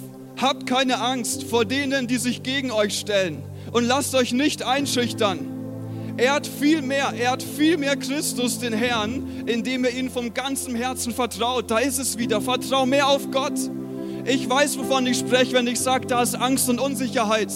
habt 0.41 0.65
keine 0.65 0.99
Angst 0.99 1.43
vor 1.43 1.63
denen, 1.63 2.07
die 2.07 2.17
sich 2.17 2.41
gegen 2.41 2.71
euch 2.71 2.97
stellen 2.97 3.43
und 3.71 3.83
lasst 3.83 4.15
euch 4.15 4.33
nicht 4.33 4.63
einschüchtern. 4.63 5.54
Er 6.17 6.33
hat 6.33 6.47
viel 6.47 6.81
mehr, 6.81 7.13
er 7.17 7.31
hat 7.31 7.43
viel 7.43 7.77
mehr 7.77 7.97
Christus, 7.97 8.59
den 8.59 8.71
Herrn, 8.71 9.43
indem 9.45 9.83
er 9.83 9.91
ihnen 9.91 10.09
vom 10.09 10.33
ganzen 10.33 10.73
Herzen 10.73 11.13
vertraut. 11.13 11.69
Da 11.69 11.79
ist 11.79 11.99
es 11.99 12.17
wieder, 12.17 12.39
vertrau 12.39 12.85
mehr 12.85 13.07
auf 13.07 13.29
Gott. 13.31 13.59
Ich 14.23 14.49
weiß, 14.49 14.77
wovon 14.79 15.05
ich 15.07 15.19
spreche, 15.19 15.53
wenn 15.53 15.67
ich 15.67 15.79
sage, 15.79 16.07
da 16.07 16.21
ist 16.21 16.35
Angst 16.35 16.69
und 16.69 16.79
Unsicherheit. 16.79 17.51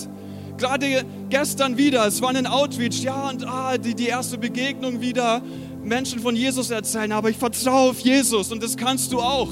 Gerade 0.58 1.06
gestern 1.30 1.78
wieder, 1.78 2.06
es 2.06 2.22
war 2.22 2.36
ein 2.36 2.46
Outreach, 2.46 3.02
ja, 3.02 3.30
und 3.30 3.48
ah, 3.48 3.78
die, 3.78 3.96
die 3.96 4.08
erste 4.08 4.38
Begegnung 4.38 5.00
wieder. 5.00 5.42
Menschen 5.82 6.20
von 6.20 6.36
Jesus 6.36 6.70
erzählen, 6.70 7.14
aber 7.14 7.30
ich 7.30 7.38
vertraue 7.38 7.92
auf 7.92 8.00
Jesus 8.02 8.52
und 8.52 8.62
das 8.62 8.76
kannst 8.76 9.14
du 9.14 9.22
auch. 9.22 9.50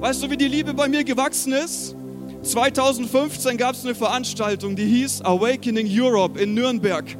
Weißt 0.00 0.24
du, 0.24 0.30
wie 0.30 0.36
die 0.36 0.48
Liebe 0.48 0.74
bei 0.74 0.88
mir 0.88 1.04
gewachsen 1.04 1.52
ist? 1.52 1.94
2015 2.42 3.56
gab 3.56 3.76
es 3.76 3.84
eine 3.84 3.94
Veranstaltung, 3.94 4.74
die 4.74 4.84
hieß 4.84 5.22
Awakening 5.22 5.88
Europe 5.88 6.40
in 6.40 6.54
Nürnberg. 6.54 7.16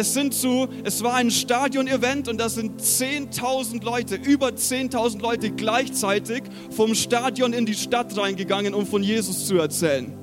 Es, 0.00 0.14
sind 0.14 0.32
zu, 0.32 0.68
es 0.84 1.02
war 1.02 1.14
ein 1.14 1.28
Stadion-Event 1.28 2.28
und 2.28 2.38
da 2.38 2.48
sind 2.48 2.80
10.000 2.80 3.82
Leute, 3.82 4.14
über 4.14 4.50
10.000 4.50 5.20
Leute 5.20 5.50
gleichzeitig 5.50 6.44
vom 6.70 6.94
Stadion 6.94 7.52
in 7.52 7.66
die 7.66 7.74
Stadt 7.74 8.16
reingegangen, 8.16 8.74
um 8.74 8.86
von 8.86 9.02
Jesus 9.02 9.48
zu 9.48 9.58
erzählen. 9.58 10.16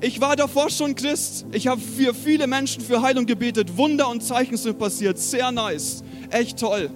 Ich 0.00 0.22
war 0.22 0.36
davor 0.36 0.70
schon 0.70 0.94
Christ. 0.94 1.44
Ich 1.52 1.66
habe 1.66 1.82
für 1.82 2.14
viele 2.14 2.46
Menschen 2.46 2.82
für 2.82 3.02
Heilung 3.02 3.26
gebetet. 3.26 3.76
Wunder 3.76 4.08
und 4.08 4.22
Zeichen 4.22 4.56
sind 4.56 4.78
passiert. 4.78 5.18
Sehr 5.18 5.52
nice 5.52 6.02
echt 6.30 6.58
toll. 6.58 6.88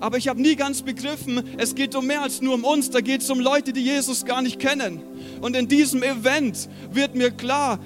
Aber 0.00 0.16
ich 0.16 0.28
habe 0.28 0.40
nie 0.40 0.54
ganz 0.54 0.82
begriffen, 0.82 1.42
es 1.56 1.74
geht 1.74 1.94
um 1.96 2.06
mehr 2.06 2.22
als 2.22 2.40
nur 2.40 2.54
um 2.54 2.64
uns, 2.64 2.90
da 2.90 3.00
geht 3.00 3.20
es 3.22 3.30
um 3.30 3.40
Leute, 3.40 3.72
die 3.72 3.80
Jesus 3.80 4.24
gar 4.24 4.42
nicht 4.42 4.60
kennen. 4.60 5.00
Und 5.40 5.56
in 5.56 5.66
diesem 5.66 6.02
Event 6.02 6.68
wird 6.92 7.16
mir 7.16 7.32
klar, 7.32 7.80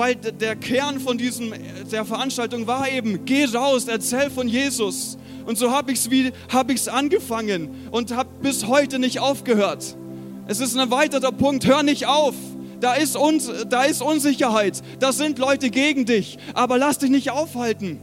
weil 0.00 0.14
der 0.16 0.56
Kern 0.56 0.98
von 0.98 1.18
diesem, 1.18 1.52
der 1.92 2.06
Veranstaltung 2.06 2.66
war 2.66 2.90
eben, 2.90 3.26
geh 3.26 3.44
raus, 3.44 3.84
erzähl 3.86 4.30
von 4.30 4.48
Jesus. 4.48 5.18
Und 5.44 5.58
so 5.58 5.70
habe 5.72 5.92
ich 5.92 5.98
es 5.98 6.08
hab 6.50 6.70
angefangen 6.94 7.68
und 7.90 8.16
habe 8.16 8.30
bis 8.40 8.66
heute 8.66 8.98
nicht 8.98 9.20
aufgehört. 9.20 9.98
Es 10.46 10.58
ist 10.58 10.74
ein 10.74 10.90
weiterer 10.90 11.32
Punkt, 11.32 11.66
hör 11.66 11.82
nicht 11.82 12.06
auf. 12.06 12.34
Da 12.80 12.94
ist, 12.94 13.14
uns, 13.14 13.50
da 13.68 13.82
ist 13.82 14.00
Unsicherheit, 14.00 14.80
da 15.00 15.12
sind 15.12 15.38
Leute 15.38 15.68
gegen 15.68 16.06
dich, 16.06 16.38
aber 16.54 16.78
lass 16.78 16.96
dich 16.96 17.10
nicht 17.10 17.30
aufhalten. 17.30 18.00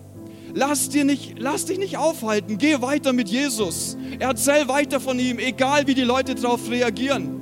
Lass, 0.53 0.89
dir 0.89 1.03
nicht, 1.03 1.39
lass 1.39 1.65
dich 1.65 1.79
nicht 1.79 1.97
aufhalten, 1.97 2.59
geh 2.59 2.79
weiter 2.79 3.11
mit 3.11 3.27
Jesus. 3.27 3.97
Erzähl 4.19 4.67
weiter 4.67 4.99
von 4.99 5.17
ihm, 5.17 5.39
egal 5.39 5.87
wie 5.87 5.95
die 5.95 6.03
Leute 6.03 6.35
darauf 6.35 6.69
reagieren. 6.69 7.41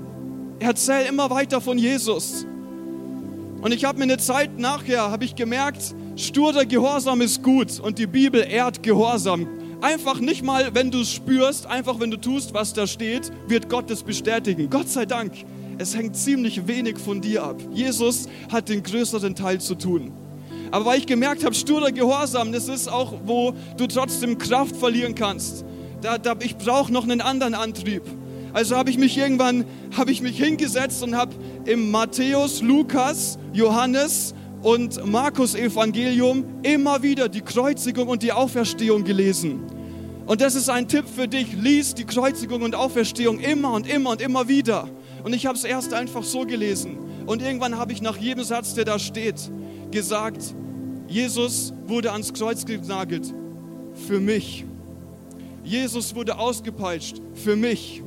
Erzähl 0.59 1.07
immer 1.07 1.29
weiter 1.29 1.59
von 1.59 1.77
Jesus. 1.77 2.45
Und 3.61 3.73
ich 3.73 3.85
habe 3.85 3.97
mir 3.97 4.03
eine 4.03 4.17
Zeit 4.17 4.59
nachher, 4.59 5.09
habe 5.09 5.25
ich 5.25 5.35
gemerkt, 5.35 5.95
sturer 6.15 6.65
Gehorsam 6.65 7.21
ist 7.21 7.41
gut 7.41 7.79
und 7.79 7.97
die 7.97 8.07
Bibel 8.07 8.41
ehrt 8.41 8.83
Gehorsam. 8.83 9.47
Einfach 9.81 10.19
nicht 10.19 10.43
mal, 10.43 10.73
wenn 10.73 10.91
du 10.91 11.01
es 11.01 11.11
spürst, 11.11 11.65
einfach 11.65 11.99
wenn 11.99 12.11
du 12.11 12.17
tust, 12.17 12.53
was 12.53 12.73
da 12.73 12.87
steht, 12.87 13.31
wird 13.47 13.69
Gott 13.69 13.89
es 13.91 14.03
bestätigen. 14.03 14.69
Gott 14.69 14.89
sei 14.89 15.05
Dank. 15.05 15.33
Es 15.77 15.95
hängt 15.95 16.15
ziemlich 16.15 16.67
wenig 16.67 16.97
von 16.97 17.21
dir 17.21 17.43
ab. 17.43 17.61
Jesus 17.73 18.29
hat 18.51 18.69
den 18.69 18.81
größeren 18.81 19.35
Teil 19.35 19.59
zu 19.59 19.75
tun. 19.75 20.11
Aber 20.71 20.85
weil 20.85 20.99
ich 20.99 21.05
gemerkt 21.05 21.43
habe, 21.43 21.53
sturer 21.53 21.91
Gehorsam, 21.91 22.51
das 22.51 22.67
ist 22.67 22.87
auch, 22.87 23.13
wo 23.25 23.53
du 23.77 23.87
trotzdem 23.87 24.37
Kraft 24.37 24.75
verlieren 24.75 25.15
kannst. 25.15 25.65
Da, 26.01 26.17
da, 26.17 26.35
ich 26.39 26.55
brauche 26.57 26.91
noch 26.91 27.03
einen 27.03 27.21
anderen 27.21 27.55
Antrieb. 27.55 28.03
Also 28.55 28.77
habe 28.77 28.89
ich 28.89 28.97
mich 28.97 29.17
irgendwann, 29.17 29.65
habe 29.97 30.11
ich 30.11 30.21
mich 30.21 30.37
hingesetzt 30.37 31.03
und 31.03 31.13
habe 31.13 31.35
im 31.65 31.91
Matthäus, 31.91 32.61
Lukas, 32.61 33.37
Johannes 33.51 34.33
und 34.61 35.05
Markus 35.05 35.55
Evangelium 35.55 36.45
immer 36.63 37.03
wieder 37.03 37.27
die 37.27 37.41
Kreuzigung 37.41 38.07
und 38.07 38.23
die 38.23 38.31
Auferstehung 38.31 39.03
gelesen. 39.03 39.59
Und 40.25 40.39
das 40.39 40.55
ist 40.55 40.69
ein 40.69 40.87
Tipp 40.87 41.03
für 41.13 41.27
dich. 41.27 41.51
Lies 41.51 41.95
die 41.95 42.05
Kreuzigung 42.05 42.61
und 42.61 42.75
Auferstehung 42.75 43.41
immer 43.41 43.73
und 43.73 43.89
immer 43.89 44.11
und 44.11 44.21
immer 44.21 44.47
wieder. 44.47 44.87
Und 45.25 45.35
ich 45.35 45.47
habe 45.47 45.57
es 45.57 45.65
erst 45.65 45.93
einfach 45.93 46.23
so 46.23 46.45
gelesen. 46.45 46.97
Und 47.25 47.41
irgendwann 47.41 47.77
habe 47.77 47.91
ich 47.91 48.01
nach 48.01 48.15
jedem 48.15 48.45
Satz, 48.45 48.73
der 48.73 48.85
da 48.85 48.99
steht, 48.99 49.51
gesagt, 49.91 50.55
Jesus 51.09 51.73
wurde 51.87 52.13
ans 52.13 52.31
Kreuz 52.31 52.63
genagelt 52.63 53.33
für 54.07 54.21
mich. 54.21 54.63
Jesus 55.65 56.15
wurde 56.15 56.37
ausgepeitscht 56.37 57.21
für 57.33 57.57
mich. 57.57 58.01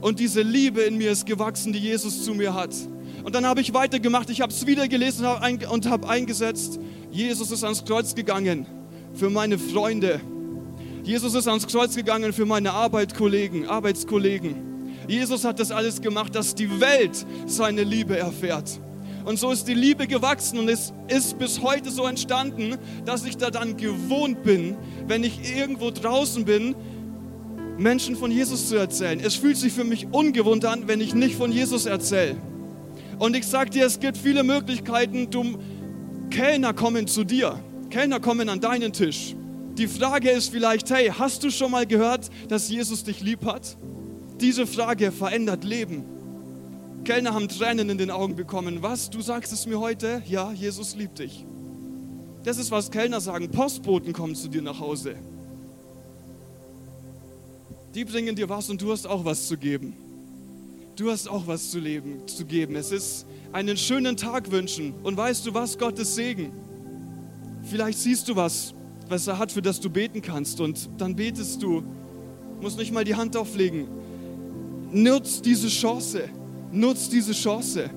Und 0.00 0.18
diese 0.18 0.42
Liebe 0.42 0.82
in 0.82 0.96
mir 0.96 1.12
ist 1.12 1.26
gewachsen, 1.26 1.72
die 1.72 1.78
Jesus 1.78 2.24
zu 2.24 2.34
mir 2.34 2.54
hat. 2.54 2.74
Und 3.22 3.34
dann 3.34 3.44
habe 3.44 3.60
ich 3.60 3.74
weitergemacht, 3.74 4.30
ich 4.30 4.40
habe 4.40 4.52
es 4.52 4.66
wieder 4.66 4.88
gelesen 4.88 5.26
und 5.70 5.88
habe 5.88 6.08
eingesetzt, 6.08 6.80
Jesus 7.10 7.50
ist 7.50 7.64
ans 7.64 7.84
Kreuz 7.84 8.14
gegangen 8.14 8.66
für 9.14 9.28
meine 9.28 9.58
Freunde. 9.58 10.20
Jesus 11.02 11.34
ist 11.34 11.48
ans 11.48 11.66
Kreuz 11.66 11.96
gegangen 11.96 12.32
für 12.32 12.46
meine 12.46 12.72
Arbeitskollegen, 12.72 13.66
Arbeitskollegen. 13.66 14.70
Jesus 15.06 15.44
hat 15.44 15.58
das 15.58 15.70
alles 15.70 16.00
gemacht, 16.00 16.34
dass 16.34 16.54
die 16.54 16.80
Welt 16.80 17.26
seine 17.46 17.82
Liebe 17.82 18.16
erfährt. 18.16 18.80
Und 19.24 19.38
so 19.38 19.50
ist 19.50 19.68
die 19.68 19.74
Liebe 19.74 20.06
gewachsen 20.06 20.58
und 20.58 20.68
es 20.68 20.92
ist 21.08 21.38
bis 21.38 21.60
heute 21.60 21.90
so 21.90 22.06
entstanden, 22.06 22.78
dass 23.04 23.24
ich 23.24 23.36
da 23.36 23.50
dann 23.50 23.76
gewohnt 23.76 24.42
bin, 24.42 24.76
wenn 25.06 25.24
ich 25.24 25.54
irgendwo 25.56 25.90
draußen 25.90 26.44
bin, 26.44 26.74
Menschen 27.80 28.14
von 28.14 28.30
Jesus 28.30 28.68
zu 28.68 28.76
erzählen. 28.76 29.20
Es 29.20 29.36
fühlt 29.36 29.56
sich 29.56 29.72
für 29.72 29.84
mich 29.84 30.06
ungewohnt 30.12 30.66
an, 30.66 30.86
wenn 30.86 31.00
ich 31.00 31.14
nicht 31.14 31.34
von 31.34 31.50
Jesus 31.50 31.86
erzähle. 31.86 32.36
Und 33.18 33.34
ich 33.34 33.46
sage 33.46 33.70
dir, 33.70 33.86
es 33.86 33.98
gibt 33.98 34.18
viele 34.18 34.44
Möglichkeiten. 34.44 35.30
Du, 35.30 35.58
Kellner 36.28 36.74
kommen 36.74 37.06
zu 37.06 37.24
dir. 37.24 37.58
Kellner 37.88 38.20
kommen 38.20 38.50
an 38.50 38.60
deinen 38.60 38.92
Tisch. 38.92 39.34
Die 39.78 39.88
Frage 39.88 40.30
ist 40.30 40.50
vielleicht, 40.50 40.90
hey, 40.90 41.10
hast 41.18 41.42
du 41.42 41.50
schon 41.50 41.70
mal 41.70 41.86
gehört, 41.86 42.28
dass 42.48 42.68
Jesus 42.68 43.02
dich 43.02 43.22
lieb 43.22 43.46
hat? 43.46 43.78
Diese 44.40 44.66
Frage 44.66 45.10
verändert 45.10 45.64
Leben. 45.64 46.04
Kellner 47.04 47.32
haben 47.32 47.48
Tränen 47.48 47.88
in 47.88 47.96
den 47.96 48.10
Augen 48.10 48.36
bekommen. 48.36 48.82
Was? 48.82 49.08
Du 49.08 49.22
sagst 49.22 49.54
es 49.54 49.66
mir 49.66 49.80
heute? 49.80 50.22
Ja, 50.26 50.52
Jesus 50.52 50.96
liebt 50.96 51.18
dich. 51.18 51.46
Das 52.42 52.58
ist, 52.58 52.70
was 52.70 52.90
Kellner 52.90 53.22
sagen. 53.22 53.50
Postboten 53.50 54.12
kommen 54.12 54.34
zu 54.34 54.48
dir 54.48 54.60
nach 54.60 54.80
Hause. 54.80 55.16
Die 57.94 58.04
bringen 58.04 58.36
dir 58.36 58.48
was 58.48 58.70
und 58.70 58.80
du 58.80 58.92
hast 58.92 59.06
auch 59.06 59.24
was 59.24 59.48
zu 59.48 59.56
geben. 59.56 59.94
Du 60.96 61.10
hast 61.10 61.28
auch 61.28 61.46
was 61.46 61.70
zu, 61.70 61.78
leben, 61.78 62.26
zu 62.26 62.44
geben. 62.44 62.76
Es 62.76 62.92
ist 62.92 63.26
einen 63.52 63.76
schönen 63.76 64.16
Tag 64.16 64.50
wünschen. 64.50 64.94
Und 65.02 65.16
weißt 65.16 65.46
du 65.46 65.54
was? 65.54 65.78
Gottes 65.78 66.14
Segen. 66.14 66.52
Vielleicht 67.62 67.98
siehst 67.98 68.28
du 68.28 68.36
was, 68.36 68.74
was 69.08 69.26
er 69.26 69.38
hat, 69.38 69.50
für 69.50 69.62
das 69.62 69.80
du 69.80 69.90
beten 69.90 70.22
kannst. 70.22 70.60
Und 70.60 70.88
dann 70.98 71.16
betest 71.16 71.62
du. 71.62 71.82
Musst 72.60 72.78
nicht 72.78 72.92
mal 72.92 73.04
die 73.04 73.14
Hand 73.14 73.36
auflegen 73.36 73.88
Nutz 74.92 75.40
diese 75.40 75.68
Chance. 75.68 76.28
Nutz 76.72 77.08
diese 77.08 77.32
Chance. 77.32 77.90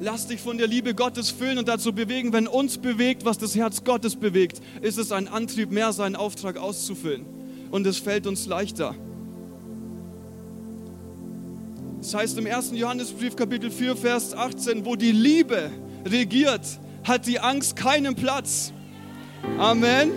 Lass 0.00 0.26
dich 0.26 0.40
von 0.40 0.58
der 0.58 0.66
Liebe 0.66 0.94
Gottes 0.94 1.30
füllen 1.30 1.58
und 1.58 1.68
dazu 1.68 1.92
bewegen. 1.92 2.32
Wenn 2.32 2.48
uns 2.48 2.76
bewegt, 2.78 3.24
was 3.24 3.38
das 3.38 3.54
Herz 3.54 3.84
Gottes 3.84 4.16
bewegt, 4.16 4.60
ist 4.82 4.98
es 4.98 5.12
ein 5.12 5.28
Antrieb 5.28 5.70
mehr, 5.70 5.92
seinen 5.92 6.16
Auftrag 6.16 6.56
auszufüllen. 6.56 7.35
Und 7.70 7.86
es 7.86 7.98
fällt 7.98 8.26
uns 8.26 8.46
leichter. 8.46 8.94
Das 12.00 12.14
heißt 12.14 12.38
im 12.38 12.46
1. 12.46 12.72
Johannesbrief 12.74 13.34
Kapitel 13.34 13.70
4, 13.70 13.96
Vers 13.96 14.32
18, 14.32 14.84
wo 14.84 14.94
die 14.94 15.12
Liebe 15.12 15.70
regiert, 16.04 16.62
hat 17.02 17.26
die 17.26 17.40
Angst 17.40 17.74
keinen 17.76 18.14
Platz. 18.14 18.72
Amen. 19.58 20.12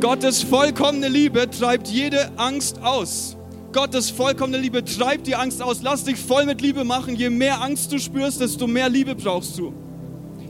Gottes 0.00 0.42
vollkommene 0.42 1.08
Liebe 1.08 1.48
treibt 1.50 1.88
jede 1.88 2.30
Angst 2.36 2.82
aus. 2.82 3.36
Gottes 3.72 4.10
vollkommene 4.10 4.58
Liebe 4.58 4.84
treibt 4.84 5.26
die 5.26 5.34
Angst 5.34 5.60
aus. 5.60 5.82
Lass 5.82 6.04
dich 6.04 6.16
voll 6.16 6.46
mit 6.46 6.60
Liebe 6.60 6.84
machen. 6.84 7.16
Je 7.16 7.30
mehr 7.30 7.60
Angst 7.62 7.92
du 7.92 7.98
spürst, 7.98 8.40
desto 8.40 8.66
mehr 8.66 8.88
Liebe 8.88 9.14
brauchst 9.14 9.58
du. 9.58 9.72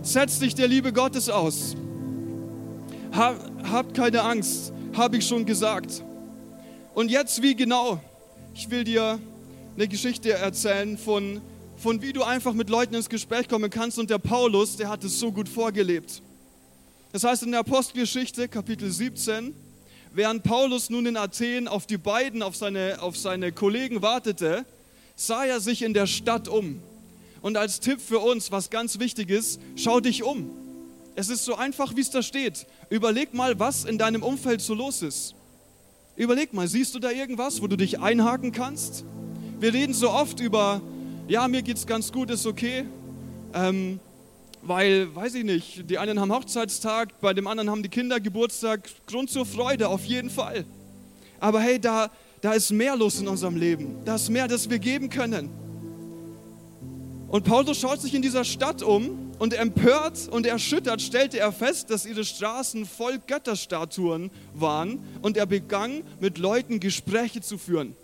Setz 0.03 0.39
dich 0.39 0.55
der 0.55 0.69
Liebe 0.69 0.93
Gottes 0.93 1.29
aus. 1.29 1.77
Hab, 3.19 3.37
habt 3.69 3.95
keine 3.95 4.23
Angst, 4.23 4.73
habe 4.97 5.17
ich 5.17 5.27
schon 5.27 5.45
gesagt. 5.45 6.05
Und 6.95 7.11
jetzt 7.11 7.43
wie 7.43 7.57
genau? 7.57 8.01
Ich 8.55 8.71
will 8.71 8.85
dir 8.85 9.19
eine 9.75 9.89
Geschichte 9.89 10.35
erzählen 10.35 10.97
von, 10.97 11.41
von 11.79 12.01
wie 12.01 12.13
du 12.13 12.23
einfach 12.23 12.53
mit 12.55 12.71
Leuten 12.71 12.95
ins 12.95 13.09
Gespräch 13.09 13.49
kommen 13.49 13.71
kannst. 13.71 13.99
Und 13.99 14.09
der 14.09 14.19
Paulus, 14.19 14.77
der 14.77 14.89
hat 14.89 15.03
es 15.03 15.19
so 15.19 15.33
gut 15.33 15.49
vorgelebt. 15.49 16.23
Das 17.11 17.25
heißt 17.25 17.43
in 17.43 17.51
der 17.51 17.59
Apostelgeschichte, 17.59 18.47
Kapitel 18.47 18.89
17, 18.89 19.53
während 20.13 20.45
Paulus 20.45 20.89
nun 20.89 21.05
in 21.07 21.17
Athen 21.17 21.67
auf 21.67 21.87
die 21.87 21.99
beiden, 21.99 22.41
auf 22.41 22.55
seine, 22.55 23.03
auf 23.03 23.17
seine 23.17 23.51
Kollegen 23.51 24.01
wartete, 24.01 24.65
sah 25.17 25.45
er 25.45 25.59
sich 25.59 25.83
in 25.83 25.93
der 25.93 26.07
Stadt 26.07 26.47
um. 26.47 26.81
Und 27.43 27.57
als 27.57 27.81
Tipp 27.81 28.01
für 28.01 28.21
uns, 28.21 28.53
was 28.53 28.71
ganz 28.71 29.01
wichtig 29.01 29.29
ist, 29.29 29.61
schau 29.75 29.99
dich 29.99 30.23
um. 30.23 30.58
Es 31.19 31.31
ist 31.31 31.45
so 31.45 31.57
einfach, 31.57 31.97
wie 31.97 32.01
es 32.01 32.11
da 32.11 32.23
steht. 32.23 32.65
Überleg 32.91 33.35
mal, 33.35 33.59
was 33.59 33.85
in 33.85 33.99
deinem 33.99 34.23
Umfeld 34.23 34.61
so 34.61 34.73
los 34.73 35.03
ist. 35.03 35.35
Überleg 36.15 36.53
mal, 36.53 36.69
siehst 36.69 36.95
du 36.95 37.01
da 37.01 37.11
irgendwas, 37.11 37.61
wo 37.61 37.67
du 37.67 37.75
dich 37.75 37.99
einhaken 37.99 38.53
kannst? 38.53 39.05
Wir 39.59 39.75
reden 39.75 39.95
so 39.95 40.11
oft 40.11 40.39
über, 40.39 40.81
ja, 41.27 41.49
mir 41.49 41.63
geht 41.63 41.77
es 41.77 41.89
ganz 41.89 42.13
gut, 42.13 42.31
ist 42.31 42.47
okay. 42.47 42.85
Ähm, 43.53 43.99
weil, 44.63 45.13
weiß 45.13 45.35
ich 45.35 45.43
nicht, 45.43 45.91
die 45.91 45.99
einen 45.99 46.21
haben 46.21 46.33
Hochzeitstag, 46.33 47.21
bei 47.21 47.35
dem 47.35 47.49
anderen 47.49 47.69
haben 47.69 47.83
die 47.83 47.89
Kinder 47.89 48.21
Geburtstag. 48.21 48.89
Grund 49.09 49.29
zur 49.29 49.45
Freude, 49.45 49.89
auf 49.89 50.05
jeden 50.05 50.31
Fall. 50.31 50.65
Aber 51.41 51.61
hey, 51.61 51.81
da, 51.81 52.13
da 52.43 52.53
ist 52.53 52.71
mehr 52.71 52.95
los 52.95 53.19
in 53.19 53.27
unserem 53.27 53.57
Leben. 53.57 53.97
Da 54.05 54.15
ist 54.15 54.29
mehr, 54.29 54.47
das 54.47 54.71
wir 54.71 54.79
geben 54.79 55.11
können. 55.11 55.51
Und 57.27 57.43
Paulus 57.43 57.81
schaut 57.81 58.01
sich 58.01 58.15
in 58.15 58.23
dieser 58.23 58.45
Stadt 58.45 58.85
um 58.85 59.28
und 59.39 59.55
empört 59.55 60.29
und 60.29 60.47
erschüttert 60.47 61.01
stellte 61.01 61.39
er 61.39 61.53
fest, 61.53 61.91
dass 61.91 62.07
ihre 62.07 62.25
Straßen 62.25 62.87
voll 62.87 63.19
Götterstatuen 63.27 64.31
waren 64.55 65.01
und 65.23 65.37
er 65.37 65.47
begann 65.47 66.03
mit 66.21 66.39
Leuten 66.39 66.81
Gespräche 66.81 67.41
zu 67.41 67.59
führen. 67.59 67.95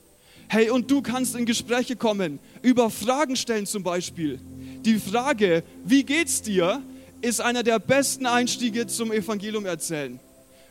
Hey, 0.48 0.70
und 0.70 0.90
du 0.90 1.02
kannst 1.02 1.34
in 1.34 1.46
Gespräche 1.46 1.96
kommen, 1.96 2.38
über 2.62 2.90
Fragen 2.90 3.34
stellen 3.34 3.66
zum 3.66 3.82
Beispiel. 3.82 4.38
Die 4.84 4.98
Frage, 4.98 5.64
wie 5.84 6.04
geht's 6.04 6.42
dir, 6.42 6.82
ist 7.22 7.40
einer 7.40 7.62
der 7.62 7.78
besten 7.78 8.26
Einstiege 8.26 8.86
zum 8.86 9.10
Evangelium 9.10 9.64
erzählen. 9.64 10.20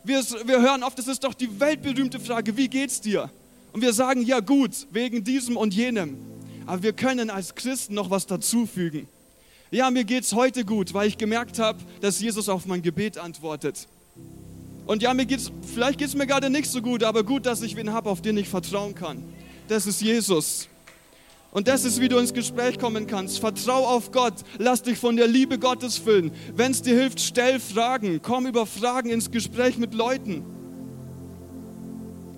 Wir, 0.03 0.21
wir 0.45 0.61
hören 0.61 0.83
oft, 0.83 0.99
das 0.99 1.07
ist 1.07 1.23
doch 1.23 1.33
die 1.33 1.59
weltberühmte 1.59 2.19
Frage, 2.19 2.55
wie 2.55 2.67
geht's 2.67 3.01
dir? 3.01 3.29
Und 3.71 3.81
wir 3.81 3.93
sagen, 3.93 4.21
ja 4.21 4.39
gut, 4.39 4.87
wegen 4.91 5.23
diesem 5.23 5.57
und 5.57 5.73
jenem. 5.73 6.17
Aber 6.65 6.83
wir 6.83 6.93
können 6.93 7.29
als 7.29 7.55
Christen 7.55 7.95
noch 7.95 8.09
was 8.09 8.27
dazufügen. 8.27 9.07
Ja, 9.73 9.89
mir 9.89 10.03
geht's 10.03 10.33
heute 10.33 10.65
gut, 10.65 10.93
weil 10.93 11.07
ich 11.07 11.17
gemerkt 11.17 11.57
habe, 11.57 11.79
dass 11.99 12.19
Jesus 12.19 12.47
auf 12.47 12.67
mein 12.67 12.83
Gebet 12.83 13.17
antwortet. 13.17 13.87
Und 14.85 15.01
ja, 15.01 15.15
mir 15.15 15.25
geht's, 15.25 15.51
vielleicht 15.73 15.97
geht 15.97 16.09
es 16.09 16.15
mir 16.15 16.27
gerade 16.27 16.51
nicht 16.51 16.69
so 16.69 16.79
gut, 16.79 17.03
aber 17.03 17.23
gut, 17.23 17.47
dass 17.47 17.63
ich 17.63 17.75
wen 17.75 17.91
habe, 17.91 18.07
auf 18.07 18.21
den 18.21 18.37
ich 18.37 18.47
vertrauen 18.47 18.93
kann. 18.93 19.23
Das 19.69 19.87
ist 19.87 19.99
Jesus. 19.99 20.69
Und 21.49 21.67
das 21.67 21.85
ist, 21.85 21.99
wie 21.99 22.07
du 22.07 22.19
ins 22.19 22.35
Gespräch 22.35 22.77
kommen 22.77 23.07
kannst. 23.07 23.39
Vertrau 23.39 23.87
auf 23.87 24.11
Gott. 24.11 24.35
Lass 24.59 24.83
dich 24.83 24.99
von 24.99 25.17
der 25.17 25.25
Liebe 25.25 25.57
Gottes 25.57 25.97
füllen. 25.97 26.31
Wenn 26.55 26.71
es 26.71 26.83
dir 26.83 26.93
hilft, 26.93 27.19
stell 27.19 27.59
Fragen. 27.59 28.21
Komm 28.21 28.45
über 28.45 28.67
Fragen 28.67 29.09
ins 29.09 29.31
Gespräch 29.31 29.79
mit 29.79 29.95
Leuten. 29.95 30.43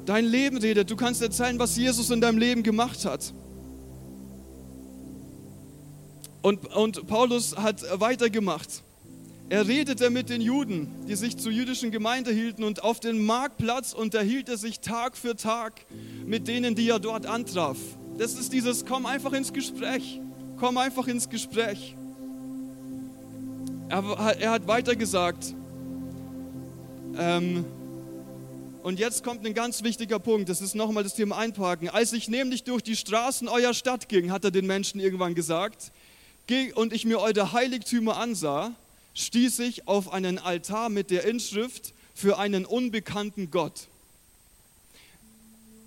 Dein 0.06 0.24
Leben 0.24 0.56
redet. 0.56 0.90
Du 0.90 0.96
kannst 0.96 1.22
erzählen, 1.22 1.60
was 1.60 1.76
Jesus 1.76 2.12
in 2.12 2.22
deinem 2.22 2.38
Leben 2.38 2.64
gemacht 2.64 3.04
hat. 3.04 3.34
Und, 6.46 6.76
und 6.76 7.08
Paulus 7.08 7.58
hat 7.58 7.84
weitergemacht. 8.00 8.84
Er 9.50 9.68
redete 9.68 10.12
mit 10.12 10.30
den 10.30 10.42
Juden, 10.42 10.94
die 11.08 11.16
sich 11.16 11.38
zur 11.38 11.52
jüdischen 11.52 11.90
Gemeinde 11.90 12.32
hielten, 12.32 12.64
und 12.64 12.84
auf 12.84 13.00
dem 13.00 13.26
Marktplatz 13.26 13.94
unterhielt 13.94 14.48
er 14.48 14.58
sich 14.58 14.80
Tag 14.80 15.18
für 15.18 15.36
Tag 15.36 15.74
mit 16.24 16.48
denen, 16.48 16.76
die 16.76 16.88
er 16.88 17.00
dort 17.00 17.26
antraf. 17.26 17.78
Das 18.20 18.36
ist 18.36 18.54
dieses, 18.54 18.86
komm 18.86 19.08
einfach 19.08 19.34
ins 19.34 19.54
Gespräch. 19.54 20.22
Komm 20.60 20.78
einfach 20.78 21.08
ins 21.08 21.30
Gespräch. 21.30 21.96
Er, 23.90 24.04
er 24.40 24.52
hat 24.52 24.68
weiter 24.68 24.96
gesagt, 24.96 25.56
ähm, 27.18 27.66
und 28.84 29.00
jetzt 29.00 29.24
kommt 29.24 29.44
ein 29.48 29.56
ganz 29.56 29.82
wichtiger 29.82 30.20
Punkt, 30.20 30.48
das 30.48 30.62
ist 30.62 30.76
nochmal 30.76 31.02
das 31.02 31.16
Thema 31.16 31.40
Einparken. 31.40 31.90
Als 31.90 32.14
ich 32.14 32.28
nämlich 32.28 32.66
durch 32.66 32.84
die 32.84 32.96
Straßen 32.96 33.48
eurer 33.48 33.74
Stadt 33.74 34.08
ging, 34.08 34.32
hat 34.32 34.44
er 34.44 34.52
den 34.52 34.68
Menschen 34.68 35.00
irgendwann 35.00 35.34
gesagt, 35.34 35.92
und 36.76 36.94
ich 36.94 37.06
mir 37.06 37.20
eure 37.20 37.54
Heiligtümer 37.54 38.18
ansah, 38.18 38.72
stieß 39.16 39.60
ich 39.60 39.88
auf 39.88 40.14
einen 40.14 40.38
Altar 40.38 40.90
mit 40.90 41.10
der 41.10 41.26
Inschrift 41.26 41.94
für 42.14 42.38
einen 42.38 42.66
unbekannten 42.66 43.50
Gott. 43.50 43.88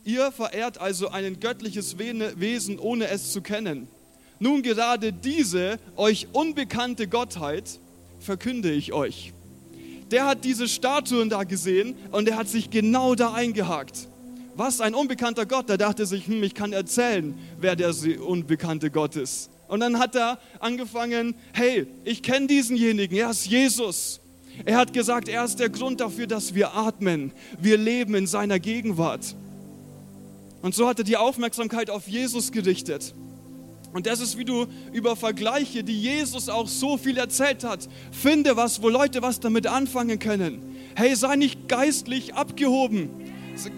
Ihr 0.04 0.32
verehrt 0.32 0.78
also 0.78 1.10
ein 1.10 1.38
göttliches 1.38 1.98
Wesen, 1.98 2.78
ohne 2.78 3.08
es 3.08 3.32
zu 3.32 3.40
kennen. 3.40 3.88
Nun 4.40 4.62
gerade 4.62 5.12
diese 5.12 5.78
euch 5.96 6.28
unbekannte 6.32 7.06
Gottheit 7.08 7.78
verkünde 8.18 8.72
ich 8.72 8.92
euch. 8.92 9.32
Der 10.10 10.26
hat 10.26 10.44
diese 10.44 10.66
Statuen 10.66 11.28
da 11.28 11.44
gesehen 11.44 11.94
und 12.10 12.28
er 12.28 12.36
hat 12.36 12.48
sich 12.48 12.70
genau 12.70 13.14
da 13.14 13.34
eingehakt. 13.34 14.08
Was 14.56 14.80
ein 14.80 14.94
unbekannter 14.94 15.46
Gott, 15.46 15.68
der 15.68 15.76
dachte 15.76 16.06
sich, 16.06 16.26
hm, 16.26 16.42
ich 16.42 16.54
kann 16.54 16.72
erzählen, 16.72 17.38
wer 17.60 17.76
der 17.76 17.94
unbekannte 18.26 18.90
Gott 18.90 19.14
ist. 19.14 19.50
Und 19.68 19.80
dann 19.80 19.98
hat 19.98 20.16
er 20.16 20.38
angefangen, 20.60 21.34
hey, 21.52 21.86
ich 22.04 22.22
kenne 22.22 22.46
diesenjenigen, 22.46 23.16
er 23.16 23.30
ist 23.30 23.46
Jesus. 23.46 24.20
Er 24.64 24.76
hat 24.76 24.92
gesagt, 24.92 25.28
er 25.28 25.44
ist 25.44 25.60
der 25.60 25.68
Grund 25.68 26.00
dafür, 26.00 26.26
dass 26.26 26.54
wir 26.54 26.74
atmen. 26.74 27.32
Wir 27.60 27.76
leben 27.76 28.14
in 28.14 28.26
seiner 28.26 28.58
Gegenwart. 28.58 29.36
Und 30.62 30.74
so 30.74 30.88
hat 30.88 30.98
er 30.98 31.04
die 31.04 31.16
Aufmerksamkeit 31.16 31.90
auf 31.90 32.08
Jesus 32.08 32.50
gerichtet. 32.50 33.14
Und 33.92 34.06
das 34.06 34.20
ist, 34.20 34.36
wie 34.36 34.44
du 34.44 34.66
über 34.92 35.16
Vergleiche, 35.16 35.82
die 35.84 35.98
Jesus 35.98 36.48
auch 36.48 36.68
so 36.68 36.98
viel 36.98 37.16
erzählt 37.16 37.64
hat, 37.64 37.88
finde 38.10 38.56
was, 38.56 38.82
wo 38.82 38.88
Leute 38.88 39.22
was 39.22 39.40
damit 39.40 39.66
anfangen 39.66 40.18
können. 40.18 40.76
Hey, 40.94 41.14
sei 41.14 41.36
nicht 41.36 41.68
geistlich 41.68 42.34
abgehoben. 42.34 43.08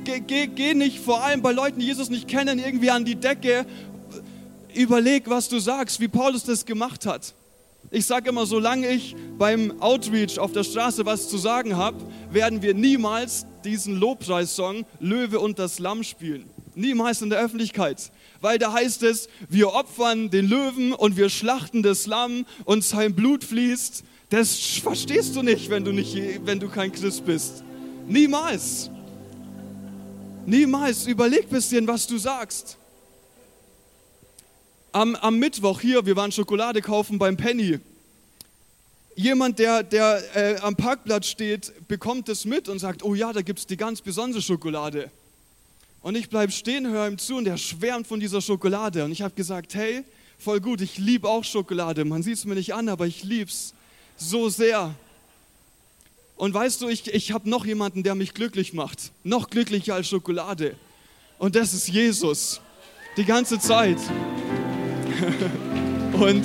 Geh, 0.04 0.20
geh, 0.20 0.46
geh 0.46 0.74
nicht 0.74 0.98
vor 0.98 1.22
allem 1.22 1.42
bei 1.42 1.52
Leuten, 1.52 1.80
die 1.80 1.86
Jesus 1.86 2.10
nicht 2.10 2.28
kennen, 2.28 2.58
irgendwie 2.58 2.90
an 2.90 3.04
die 3.04 3.14
Decke. 3.14 3.64
Überleg, 4.74 5.28
was 5.28 5.48
du 5.48 5.58
sagst, 5.58 6.00
wie 6.00 6.08
Paulus 6.08 6.44
das 6.44 6.64
gemacht 6.64 7.06
hat. 7.06 7.34
Ich 7.90 8.06
sage 8.06 8.28
immer, 8.28 8.46
solange 8.46 8.88
ich 8.88 9.16
beim 9.38 9.80
Outreach 9.80 10.38
auf 10.38 10.52
der 10.52 10.64
Straße 10.64 11.06
was 11.06 11.28
zu 11.28 11.38
sagen 11.38 11.76
habe, 11.76 11.96
werden 12.30 12.62
wir 12.62 12.74
niemals 12.74 13.46
diesen 13.64 13.98
Lobpreissong 13.98 14.84
Löwe 15.00 15.40
und 15.40 15.58
das 15.58 15.78
Lamm 15.78 16.04
spielen. 16.04 16.48
Niemals 16.74 17.20
in 17.20 17.30
der 17.30 17.40
Öffentlichkeit. 17.40 18.12
Weil 18.40 18.58
da 18.58 18.72
heißt 18.72 19.02
es, 19.02 19.28
wir 19.48 19.72
opfern 19.72 20.30
den 20.30 20.46
Löwen 20.48 20.92
und 20.92 21.16
wir 21.16 21.30
schlachten 21.30 21.82
das 21.82 22.06
Lamm 22.06 22.46
und 22.64 22.84
sein 22.84 23.14
Blut 23.14 23.42
fließt. 23.44 24.04
Das 24.28 24.56
verstehst 24.56 25.34
du 25.34 25.42
nicht, 25.42 25.68
wenn 25.70 25.84
du, 25.84 25.92
nicht, 25.92 26.16
wenn 26.46 26.60
du 26.60 26.68
kein 26.68 26.92
Christ 26.92 27.24
bist. 27.26 27.64
Niemals. 28.06 28.88
Niemals. 30.46 31.06
Überleg 31.06 31.44
ein 31.44 31.50
bisschen, 31.50 31.86
was 31.88 32.06
du 32.06 32.18
sagst. 32.18 32.78
Am, 34.92 35.14
am 35.16 35.38
Mittwoch 35.38 35.80
hier, 35.80 36.04
wir 36.04 36.16
waren 36.16 36.32
Schokolade 36.32 36.82
kaufen 36.82 37.18
beim 37.18 37.36
Penny. 37.36 37.78
Jemand, 39.14 39.58
der, 39.58 39.84
der 39.84 40.22
äh, 40.34 40.56
am 40.60 40.74
Parkplatz 40.74 41.26
steht, 41.26 41.72
bekommt 41.86 42.28
es 42.28 42.44
mit 42.44 42.68
und 42.68 42.80
sagt, 42.80 43.04
oh 43.04 43.14
ja, 43.14 43.32
da 43.32 43.42
gibt 43.42 43.60
es 43.60 43.66
die 43.66 43.76
ganz 43.76 44.00
besondere 44.00 44.42
Schokolade. 44.42 45.10
Und 46.02 46.16
ich 46.16 46.28
bleibe 46.28 46.50
stehen, 46.50 46.88
höre 46.88 47.06
ihm 47.06 47.18
zu 47.18 47.36
und 47.36 47.46
er 47.46 47.58
schwärmt 47.58 48.06
von 48.06 48.18
dieser 48.18 48.40
Schokolade. 48.40 49.04
Und 49.04 49.12
ich 49.12 49.22
habe 49.22 49.34
gesagt, 49.34 49.74
hey, 49.74 50.02
voll 50.38 50.60
gut, 50.60 50.80
ich 50.80 50.98
liebe 50.98 51.28
auch 51.28 51.44
Schokolade. 51.44 52.04
Man 52.04 52.22
sieht 52.22 52.38
es 52.38 52.44
mir 52.44 52.54
nicht 52.54 52.74
an, 52.74 52.88
aber 52.88 53.06
ich 53.06 53.22
liebe 53.22 53.50
es 53.50 53.74
so 54.16 54.48
sehr. 54.48 54.94
Und 56.36 56.54
weißt 56.54 56.80
du, 56.80 56.88
ich, 56.88 57.06
ich 57.12 57.32
habe 57.32 57.48
noch 57.48 57.64
jemanden, 57.64 58.02
der 58.02 58.14
mich 58.14 58.34
glücklich 58.34 58.72
macht. 58.72 59.12
Noch 59.22 59.50
glücklicher 59.50 59.94
als 59.94 60.08
Schokolade. 60.08 60.74
Und 61.38 61.54
das 61.54 61.74
ist 61.74 61.88
Jesus. 61.88 62.60
Die 63.16 63.24
ganze 63.24 63.58
Zeit. 63.58 63.98
und, 66.12 66.44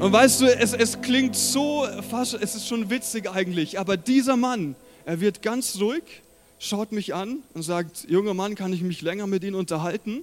und 0.00 0.12
weißt 0.12 0.40
du, 0.40 0.46
es, 0.46 0.72
es 0.72 1.00
klingt 1.00 1.36
so 1.36 1.86
fast, 2.10 2.34
es 2.34 2.54
ist 2.54 2.68
schon 2.68 2.90
witzig 2.90 3.30
eigentlich, 3.30 3.78
aber 3.78 3.96
dieser 3.96 4.36
Mann, 4.36 4.76
er 5.04 5.20
wird 5.20 5.42
ganz 5.42 5.80
ruhig 5.80 6.22
schaut 6.58 6.92
mich 6.92 7.14
an 7.14 7.38
und 7.54 7.62
sagt, 7.62 8.06
junger 8.08 8.34
Mann, 8.34 8.54
kann 8.54 8.72
ich 8.72 8.82
mich 8.82 9.02
länger 9.02 9.26
mit 9.26 9.44
Ihnen 9.44 9.54
unterhalten? 9.54 10.22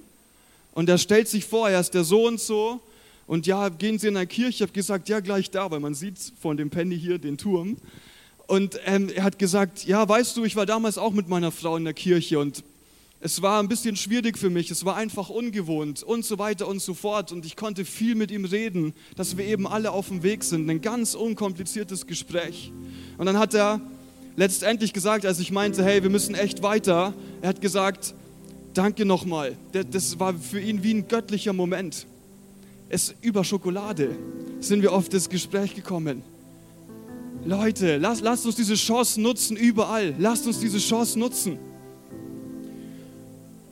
Und 0.72 0.88
er 0.88 0.98
stellt 0.98 1.28
sich 1.28 1.46
vor, 1.46 1.68
er 1.68 1.80
ist 1.80 1.94
der 1.94 2.04
so 2.04 2.26
und 2.26 2.40
so. 2.40 2.80
Und 3.26 3.46
ja, 3.46 3.70
gehen 3.70 3.98
Sie 3.98 4.08
in 4.08 4.16
eine 4.16 4.26
Kirche? 4.26 4.50
Ich 4.50 4.62
habe 4.62 4.72
gesagt, 4.72 5.08
ja, 5.08 5.20
gleich 5.20 5.50
da, 5.50 5.70
weil 5.70 5.80
man 5.80 5.94
sieht 5.94 6.18
von 6.40 6.56
dem 6.56 6.70
Penny 6.70 6.98
hier 6.98 7.18
den 7.18 7.38
Turm. 7.38 7.78
Und 8.46 8.78
ähm, 8.84 9.08
er 9.08 9.24
hat 9.24 9.38
gesagt, 9.38 9.84
ja, 9.84 10.08
weißt 10.08 10.36
du, 10.36 10.44
ich 10.44 10.54
war 10.54 10.66
damals 10.66 10.98
auch 10.98 11.12
mit 11.12 11.28
meiner 11.28 11.50
Frau 11.50 11.76
in 11.76 11.84
der 11.84 11.94
Kirche 11.94 12.38
und 12.38 12.62
es 13.26 13.42
war 13.42 13.58
ein 13.58 13.66
bisschen 13.66 13.96
schwierig 13.96 14.38
für 14.38 14.50
mich, 14.50 14.70
es 14.70 14.84
war 14.84 14.94
einfach 14.94 15.30
ungewohnt 15.30 16.04
und 16.04 16.24
so 16.24 16.38
weiter 16.38 16.68
und 16.68 16.80
so 16.80 16.94
fort. 16.94 17.32
Und 17.32 17.44
ich 17.44 17.56
konnte 17.56 17.84
viel 17.84 18.14
mit 18.14 18.30
ihm 18.30 18.44
reden, 18.44 18.94
dass 19.16 19.36
wir 19.36 19.44
eben 19.44 19.66
alle 19.66 19.90
auf 19.90 20.06
dem 20.06 20.22
Weg 20.22 20.44
sind. 20.44 20.70
Ein 20.70 20.80
ganz 20.80 21.16
unkompliziertes 21.16 22.06
Gespräch. 22.06 22.70
Und 23.18 23.26
dann 23.26 23.36
hat 23.36 23.52
er 23.52 23.80
letztendlich 24.36 24.92
gesagt, 24.92 25.26
als 25.26 25.40
ich 25.40 25.50
meinte, 25.50 25.82
hey, 25.82 26.04
wir 26.04 26.10
müssen 26.10 26.36
echt 26.36 26.62
weiter, 26.62 27.14
er 27.42 27.48
hat 27.48 27.60
gesagt, 27.60 28.14
danke 28.74 29.04
nochmal. 29.04 29.56
Das 29.72 30.20
war 30.20 30.32
für 30.34 30.60
ihn 30.60 30.84
wie 30.84 30.94
ein 30.94 31.08
göttlicher 31.08 31.52
Moment. 31.52 32.06
Es 32.88 33.12
über 33.22 33.42
Schokolade 33.42 34.16
sind 34.60 34.82
wir 34.82 34.92
auf 34.92 35.08
das 35.08 35.28
Gespräch 35.28 35.74
gekommen. 35.74 36.22
Leute, 37.44 37.96
lasst, 37.96 38.22
lasst 38.22 38.46
uns 38.46 38.54
diese 38.54 38.76
Chance 38.76 39.20
nutzen, 39.20 39.56
überall. 39.56 40.14
Lasst 40.16 40.46
uns 40.46 40.60
diese 40.60 40.78
Chance 40.78 41.18
nutzen. 41.18 41.58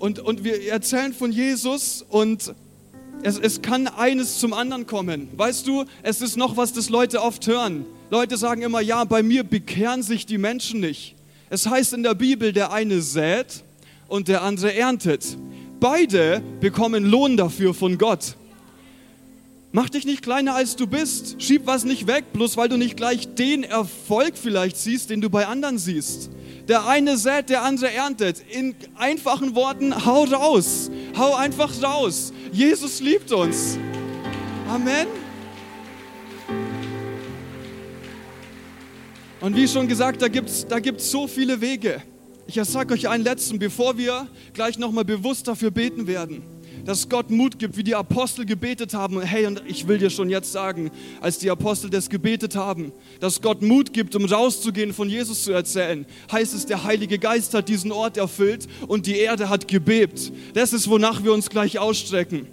Und, 0.04 0.18
und 0.20 0.44
wir 0.44 0.70
erzählen 0.70 1.14
von 1.14 1.32
Jesus 1.32 2.04
und 2.06 2.52
es, 3.22 3.38
es 3.38 3.62
kann 3.62 3.88
eines 3.88 4.38
zum 4.38 4.52
anderen 4.52 4.86
kommen. 4.86 5.30
Weißt 5.34 5.66
du, 5.66 5.86
es 6.02 6.20
ist 6.20 6.36
noch 6.36 6.58
was, 6.58 6.74
das 6.74 6.90
Leute 6.90 7.22
oft 7.22 7.46
hören. 7.46 7.86
Leute 8.10 8.36
sagen 8.36 8.60
immer, 8.60 8.82
ja, 8.82 9.04
bei 9.04 9.22
mir 9.22 9.44
bekehren 9.44 10.02
sich 10.02 10.26
die 10.26 10.36
Menschen 10.36 10.80
nicht. 10.80 11.14
Es 11.48 11.66
heißt 11.66 11.94
in 11.94 12.02
der 12.02 12.12
Bibel, 12.14 12.52
der 12.52 12.70
eine 12.70 13.00
sät 13.00 13.64
und 14.06 14.28
der 14.28 14.42
andere 14.42 14.74
erntet. 14.74 15.38
Beide 15.80 16.42
bekommen 16.60 17.06
Lohn 17.06 17.38
dafür 17.38 17.72
von 17.72 17.96
Gott. 17.96 18.36
Mach 19.72 19.88
dich 19.88 20.04
nicht 20.04 20.20
kleiner 20.20 20.54
als 20.54 20.76
du 20.76 20.86
bist. 20.86 21.40
Schieb 21.40 21.62
was 21.64 21.84
nicht 21.84 22.06
weg, 22.06 22.26
bloß 22.34 22.58
weil 22.58 22.68
du 22.68 22.76
nicht 22.76 22.98
gleich 22.98 23.34
den 23.36 23.64
Erfolg 23.64 24.34
vielleicht 24.36 24.76
siehst, 24.76 25.08
den 25.08 25.22
du 25.22 25.30
bei 25.30 25.46
anderen 25.46 25.78
siehst. 25.78 26.28
Der 26.68 26.86
eine 26.86 27.18
sät, 27.18 27.50
der 27.50 27.62
andere 27.62 27.92
erntet. 27.92 28.42
In 28.50 28.74
einfachen 28.96 29.54
Worten, 29.54 30.06
hau 30.06 30.24
raus. 30.24 30.90
Hau 31.16 31.34
einfach 31.34 31.70
raus. 31.82 32.32
Jesus 32.52 33.00
liebt 33.00 33.32
uns. 33.32 33.78
Amen. 34.68 35.06
Und 39.40 39.54
wie 39.56 39.68
schon 39.68 39.86
gesagt, 39.86 40.22
da 40.22 40.28
gibt 40.28 40.48
es 40.48 40.66
da 40.66 40.80
gibt's 40.80 41.10
so 41.10 41.26
viele 41.26 41.60
Wege. 41.60 42.02
Ich 42.46 42.58
sage 42.62 42.94
euch 42.94 43.08
einen 43.08 43.24
letzten, 43.24 43.58
bevor 43.58 43.98
wir 43.98 44.26
gleich 44.54 44.78
nochmal 44.78 45.04
bewusst 45.04 45.46
dafür 45.46 45.70
beten 45.70 46.06
werden, 46.06 46.42
dass 46.84 47.08
Gott 47.08 47.30
Mut 47.30 47.58
gibt, 47.58 47.76
wie 47.76 47.82
die 47.82 47.94
Apostel 47.94 48.44
gebetet 48.44 48.94
haben. 48.94 49.20
Hey, 49.20 49.46
und 49.46 49.62
ich 49.66 49.88
will 49.88 49.98
dir 49.98 50.10
schon 50.10 50.28
jetzt 50.30 50.52
sagen, 50.52 50.90
als 51.20 51.38
die 51.38 51.50
Apostel 51.50 51.90
das 51.90 52.10
gebetet 52.10 52.56
haben, 52.56 52.92
dass 53.20 53.40
Gott 53.40 53.62
Mut 53.62 53.92
gibt, 53.92 54.14
um 54.14 54.24
rauszugehen, 54.24 54.92
von 54.92 55.08
Jesus 55.08 55.44
zu 55.44 55.52
erzählen, 55.52 56.06
heißt 56.30 56.54
es, 56.54 56.66
der 56.66 56.84
Heilige 56.84 57.18
Geist 57.18 57.54
hat 57.54 57.68
diesen 57.68 57.92
Ort 57.92 58.16
erfüllt 58.16 58.66
und 58.86 59.06
die 59.06 59.16
Erde 59.16 59.48
hat 59.48 59.68
gebebt. 59.68 60.32
Das 60.54 60.72
ist, 60.72 60.88
wonach 60.88 61.24
wir 61.24 61.32
uns 61.32 61.50
gleich 61.50 61.78
ausstrecken. 61.78 62.46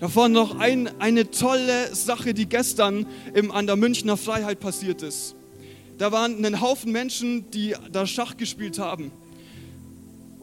Davon 0.00 0.32
noch 0.32 0.58
ein, 0.58 0.90
eine 1.00 1.30
tolle 1.30 1.94
Sache, 1.94 2.34
die 2.34 2.46
gestern 2.46 3.06
im, 3.32 3.50
an 3.50 3.66
der 3.66 3.76
Münchner 3.76 4.16
Freiheit 4.16 4.60
passiert 4.60 5.02
ist. 5.02 5.34
Da 5.98 6.10
waren 6.10 6.44
ein 6.44 6.60
Haufen 6.60 6.90
Menschen, 6.90 7.50
die 7.52 7.74
da 7.92 8.06
Schach 8.06 8.36
gespielt 8.36 8.78
haben. 8.78 9.12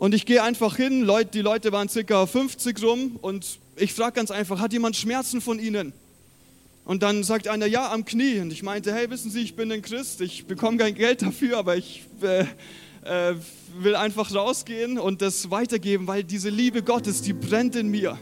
Und 0.02 0.16
ich 0.16 0.26
gehe 0.26 0.42
einfach 0.42 0.78
hin, 0.78 1.04
Leute, 1.04 1.30
die 1.30 1.42
Leute 1.42 1.72
waren 1.72 1.88
circa 1.88 2.26
50 2.26 2.82
rum 2.82 3.20
und 3.22 3.60
ich 3.76 3.94
frage 3.94 4.14
ganz 4.14 4.32
einfach, 4.32 4.60
hat 4.60 4.74
jemand 4.74 4.96
Schmerzen 4.96 5.42
von 5.42 5.60
ihnen? 5.60 5.94
Und 6.86 7.04
dann 7.04 7.24
sagt 7.24 7.48
einer, 7.48 7.68
ja, 7.68 7.92
am 7.92 8.04
Knie. 8.04 8.40
Und 8.40 8.52
ich 8.52 8.64
meinte, 8.64 8.92
hey, 8.96 9.12
wissen 9.12 9.30
Sie, 9.30 9.42
ich 9.42 9.56
bin 9.56 9.72
ein 9.72 9.84
Christ, 9.84 10.22
ich 10.22 10.48
bekomme 10.48 10.78
kein 10.78 10.96
Geld 10.96 11.22
dafür, 11.22 11.60
aber 11.60 11.78
ich 11.78 12.02
äh, 12.24 12.46
äh, 13.04 13.36
will 13.78 13.96
einfach 13.96 14.34
rausgehen 14.34 14.98
und 14.98 15.22
das 15.22 15.52
weitergeben, 15.52 16.08
weil 16.08 16.24
diese 16.24 16.50
Liebe 16.50 16.82
Gottes, 16.82 17.22
die 17.22 17.34
brennt 17.34 17.76
in 17.76 17.90
mir. 17.90 18.18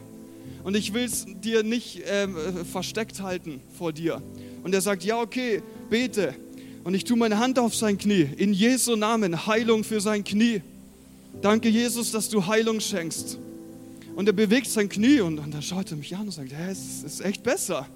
Und 0.65 0.76
ich 0.76 0.94
will 0.94 1.06
es 1.06 1.28
dir 1.30 1.63
nicht 1.63 2.02
äh, 2.02 2.28
versteckt 2.70 3.22
halten 3.22 3.62
vor 3.78 3.94
dir. 3.94 4.22
Und 4.65 4.76
er 4.76 4.82
sagt, 4.82 5.06
ja, 5.06 5.22
okay, 5.22 5.63
bete. 5.89 6.36
Und 6.84 6.94
ich 6.94 7.06
tue 7.06 7.15
meine 7.15 7.39
Hand 7.39 7.58
auf 7.58 7.74
sein 7.74 7.98
Knie. 7.98 8.28
In 8.36 8.52
Jesu 8.52 8.98
Namen, 8.98 9.48
Heilung 9.48 9.86
für 9.86 10.02
sein 10.02 10.26
Knie. 10.26 10.62
Danke, 11.41 11.69
Jesus, 11.69 12.12
dass 12.12 12.28
du 12.28 12.45
Heilung 12.45 12.82
schenkst. 12.82 13.38
Und 14.15 14.28
er 14.28 14.34
bewegt 14.34 14.67
sein 14.67 14.89
Knie 14.89 15.21
und, 15.21 15.38
dann 15.38 15.62
schaut 15.62 15.89
er 15.89 15.95
mich 15.95 16.13
an 16.13 16.23
und 16.23 16.32
sagt, 16.32 16.52
hey, 16.52 16.71
es 16.71 17.04
ist 17.04 17.21
echt 17.21 17.43
besser. 17.43 17.88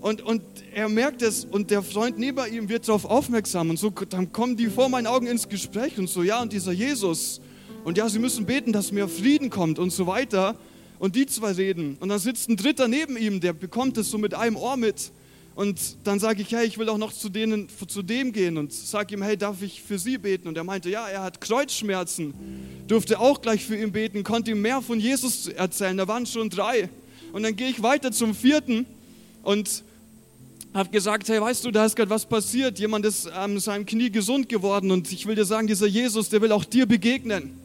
Und, 0.00 0.22
und 0.22 0.42
er 0.72 0.88
merkt 0.88 1.22
es 1.22 1.44
und 1.44 1.72
der 1.72 1.82
Freund 1.82 2.16
neben 2.16 2.38
ihm 2.52 2.68
wird 2.68 2.86
darauf 2.86 3.04
aufmerksam 3.04 3.70
und 3.70 3.78
so, 3.80 3.90
dann 3.90 4.32
kommen 4.32 4.56
die 4.56 4.68
vor 4.68 4.88
meinen 4.88 5.08
Augen 5.08 5.26
ins 5.26 5.48
Gespräch 5.48 5.98
und 5.98 6.08
so, 6.08 6.22
ja, 6.22 6.40
und 6.40 6.52
dieser 6.52 6.70
Jesus 6.70 7.40
und 7.82 7.98
ja, 7.98 8.08
sie 8.08 8.20
müssen 8.20 8.46
beten, 8.46 8.72
dass 8.72 8.92
mehr 8.92 9.08
Frieden 9.08 9.50
kommt 9.50 9.80
und 9.80 9.90
so 9.90 10.06
weiter. 10.06 10.54
Und 11.00 11.16
die 11.16 11.26
zwei 11.26 11.52
reden 11.52 11.96
und 11.98 12.08
dann 12.08 12.18
sitzt 12.20 12.48
ein 12.48 12.56
Dritter 12.56 12.86
neben 12.86 13.16
ihm, 13.16 13.40
der 13.40 13.52
bekommt 13.52 13.98
es 13.98 14.10
so 14.10 14.18
mit 14.18 14.34
einem 14.34 14.56
Ohr 14.56 14.76
mit. 14.76 15.10
Und 15.58 16.06
dann 16.06 16.20
sage 16.20 16.40
ich, 16.40 16.52
hey, 16.52 16.64
ich 16.68 16.78
will 16.78 16.88
auch 16.88 16.98
noch 16.98 17.12
zu, 17.12 17.28
denen, 17.28 17.66
zu 17.88 18.02
dem 18.02 18.30
gehen 18.30 18.58
und 18.58 18.72
sage 18.72 19.16
ihm, 19.16 19.22
hey, 19.24 19.36
darf 19.36 19.60
ich 19.60 19.82
für 19.82 19.98
sie 19.98 20.16
beten? 20.16 20.46
Und 20.46 20.56
er 20.56 20.62
meinte, 20.62 20.88
ja, 20.88 21.08
er 21.08 21.24
hat 21.24 21.40
Kreuzschmerzen, 21.40 22.32
durfte 22.86 23.18
auch 23.18 23.42
gleich 23.42 23.64
für 23.64 23.74
ihn 23.74 23.90
beten, 23.90 24.22
konnte 24.22 24.52
ihm 24.52 24.62
mehr 24.62 24.80
von 24.82 25.00
Jesus 25.00 25.48
erzählen. 25.48 25.96
Da 25.96 26.06
waren 26.06 26.26
schon 26.26 26.48
drei. 26.48 26.88
Und 27.32 27.42
dann 27.42 27.56
gehe 27.56 27.70
ich 27.70 27.82
weiter 27.82 28.12
zum 28.12 28.36
vierten 28.36 28.86
und 29.42 29.82
habe 30.74 30.90
gesagt, 30.90 31.28
hey, 31.28 31.40
weißt 31.40 31.64
du, 31.64 31.72
da 31.72 31.86
ist 31.86 31.96
gerade 31.96 32.10
was 32.10 32.24
passiert. 32.24 32.78
Jemand 32.78 33.04
ist 33.04 33.26
an 33.26 33.58
seinem 33.58 33.84
Knie 33.84 34.12
gesund 34.12 34.48
geworden 34.48 34.92
und 34.92 35.10
ich 35.10 35.26
will 35.26 35.34
dir 35.34 35.44
sagen, 35.44 35.66
dieser 35.66 35.88
Jesus, 35.88 36.28
der 36.28 36.40
will 36.40 36.52
auch 36.52 36.64
dir 36.64 36.86
begegnen. 36.86 37.58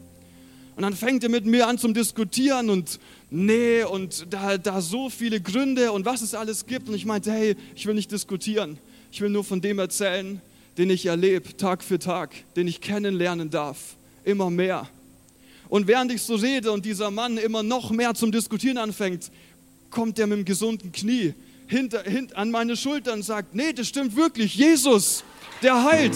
Und 0.76 0.82
dann 0.82 0.94
fängt 0.94 1.22
er 1.22 1.30
mit 1.30 1.46
mir 1.46 1.68
an 1.68 1.78
zum 1.78 1.94
Diskutieren 1.94 2.68
und 2.68 2.98
nee, 3.30 3.84
und 3.84 4.26
da, 4.30 4.58
da 4.58 4.80
so 4.80 5.08
viele 5.08 5.40
Gründe 5.40 5.92
und 5.92 6.04
was 6.04 6.20
es 6.20 6.34
alles 6.34 6.66
gibt. 6.66 6.88
Und 6.88 6.94
ich 6.94 7.06
meinte, 7.06 7.30
hey, 7.30 7.56
ich 7.76 7.86
will 7.86 7.94
nicht 7.94 8.10
diskutieren. 8.10 8.78
Ich 9.12 9.20
will 9.20 9.30
nur 9.30 9.44
von 9.44 9.60
dem 9.60 9.78
erzählen, 9.78 10.40
den 10.76 10.90
ich 10.90 11.06
erlebe, 11.06 11.56
Tag 11.56 11.84
für 11.84 11.98
Tag, 12.00 12.34
den 12.56 12.66
ich 12.66 12.80
kennenlernen 12.80 13.50
darf. 13.50 13.96
Immer 14.24 14.50
mehr. 14.50 14.88
Und 15.68 15.86
während 15.86 16.12
ich 16.12 16.22
so 16.22 16.34
rede 16.34 16.72
und 16.72 16.84
dieser 16.84 17.10
Mann 17.10 17.38
immer 17.38 17.62
noch 17.62 17.90
mehr 17.90 18.14
zum 18.14 18.32
Diskutieren 18.32 18.78
anfängt, 18.78 19.30
kommt 19.90 20.18
er 20.18 20.26
mit 20.26 20.38
dem 20.38 20.44
gesunden 20.44 20.90
Knie 20.90 21.34
hinter, 21.66 22.02
hinter, 22.02 22.36
an 22.36 22.50
meine 22.50 22.76
Schulter 22.76 23.12
und 23.12 23.22
sagt, 23.22 23.54
nee, 23.54 23.72
das 23.72 23.88
stimmt 23.88 24.16
wirklich, 24.16 24.56
Jesus, 24.56 25.24
der 25.62 25.84
heilt. 25.84 26.14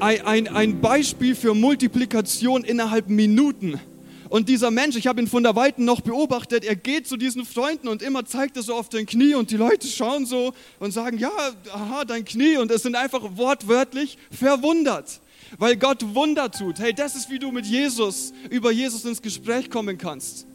Ein, 0.00 0.48
ein, 0.48 0.80
Beispiel 0.80 1.34
für 1.34 1.54
Multiplikation 1.54 2.64
innerhalb 2.64 3.08
Minuten. 3.08 3.78
Und 4.28 4.48
dieser 4.48 4.70
Mensch, 4.70 4.96
ich 4.96 5.06
habe 5.06 5.20
ihn 5.20 5.26
von 5.26 5.42
der 5.42 5.56
Weiten 5.56 5.84
noch 5.84 6.00
beobachtet, 6.00 6.64
er 6.64 6.76
geht 6.76 7.06
zu 7.06 7.16
diesen 7.16 7.44
Freunden 7.44 7.88
und 7.88 8.00
immer 8.00 8.24
zeigt 8.24 8.56
er 8.56 8.62
so 8.62 8.74
auf 8.74 8.88
den 8.88 9.04
Knie 9.04 9.34
und 9.34 9.50
die 9.50 9.56
Leute 9.56 9.86
schauen 9.86 10.24
so 10.24 10.54
und 10.78 10.92
sagen, 10.92 11.18
ja, 11.18 11.30
aha, 11.72 12.04
dein 12.04 12.24
Knie 12.24 12.56
und 12.56 12.70
es 12.70 12.82
sind 12.82 12.96
einfach 12.96 13.22
wortwörtlich 13.36 14.16
verwundert 14.30 15.20
weil 15.58 15.76
Gott 15.76 16.14
Wunder 16.14 16.50
tut. 16.50 16.78
Hey, 16.78 16.92
das 16.94 17.16
ist, 17.16 17.30
wie 17.30 17.38
du 17.38 17.50
mit 17.50 17.66
Jesus, 17.66 18.32
über 18.50 18.70
Jesus 18.70 19.04
ins 19.04 19.20
Gespräch 19.20 19.70
kommen 19.70 19.98
kannst. 19.98 20.46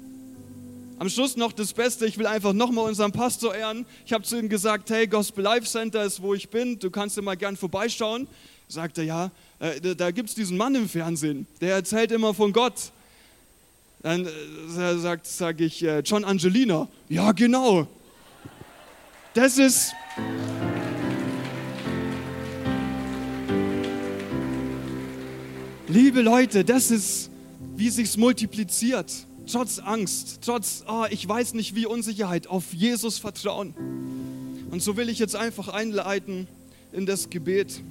Am 0.98 1.10
Schluss 1.10 1.36
noch 1.36 1.52
das 1.52 1.74
Beste, 1.74 2.06
ich 2.06 2.18
will 2.18 2.26
einfach 2.26 2.54
nochmal 2.54 2.86
unseren 2.86 3.12
Pastor 3.12 3.54
ehren. 3.54 3.86
Ich 4.06 4.14
habe 4.14 4.24
zu 4.24 4.40
ihm 4.40 4.48
gesagt, 4.48 4.90
hey, 4.90 5.08
Gospel 5.08 5.44
Life 5.44 5.66
Center 5.66 6.04
ist, 6.04 6.22
wo 6.22 6.34
ich 6.34 6.50
bin, 6.50 6.80
du 6.80 6.90
kannst 6.90 7.18
immer 7.18 7.36
gern 7.36 7.58
vorbeischauen. 7.58 8.28
Sagt 8.68 8.98
er, 8.98 9.04
ja, 9.04 9.32
äh, 9.60 9.96
da, 9.96 10.12
gibt 10.12 10.30
es 10.30 10.36
diesen 10.36 10.58
Mann 10.58 10.76
im 10.76 10.90
Fernsehen, 10.90 11.46
der 11.62 11.76
erzählt 11.76 12.12
immer 12.12 12.34
von 12.34 12.52
Gott. 12.52 12.92
Dann 14.02 14.26
äh, 14.26 14.98
sagt, 14.98 15.28
sage 15.28 15.66
ich, 15.66 15.84
äh, 15.84 16.00
John 16.00 16.26
Angelina, 16.26 16.88
ja 17.10 17.32
genau. 17.32 17.88
Das 19.34 19.58
ist... 19.58 19.94
Liebe 25.88 26.22
Leute, 26.22 26.66
das 26.66 26.90
ist, 26.90 27.30
wie 27.76 27.90
sich's 27.90 28.18
multipliziert. 28.18 29.12
Trotz 29.50 29.78
Angst, 29.80 30.40
trotz, 30.42 30.84
oh, 30.88 31.06
ich 31.12 31.28
weiß 31.28 31.54
nicht 31.54 31.76
wie 31.76 31.86
Unsicherheit, 31.86 32.48
auf 32.48 32.74
Jesus 32.74 33.20
vertrauen. 33.20 33.76
Und 34.72 34.82
so 34.82 34.98
will 34.98 35.10
ich 35.10 35.20
jetzt 35.20 35.36
einfach 35.36 35.68
einleiten 35.68 36.48
in 36.92 37.06
das 37.06 37.30
Gebet. 37.30 37.82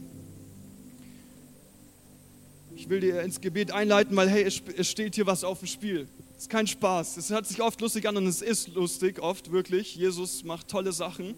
Ich 2.84 2.90
will 2.90 3.00
dir 3.00 3.22
ins 3.22 3.40
Gebet 3.40 3.70
einleiten, 3.70 4.14
weil 4.14 4.28
hey, 4.28 4.44
es 4.44 4.90
steht 4.90 5.14
hier 5.14 5.26
was 5.26 5.42
auf 5.42 5.60
dem 5.60 5.68
Spiel. 5.68 6.06
Es 6.36 6.42
ist 6.42 6.50
kein 6.50 6.66
Spaß. 6.66 7.16
Es 7.16 7.30
hört 7.30 7.46
sich 7.46 7.62
oft 7.62 7.80
lustig 7.80 8.06
an 8.06 8.18
und 8.18 8.26
es 8.26 8.42
ist 8.42 8.74
lustig, 8.74 9.20
oft 9.20 9.50
wirklich. 9.50 9.96
Jesus 9.96 10.44
macht 10.44 10.68
tolle 10.68 10.92
Sachen. 10.92 11.34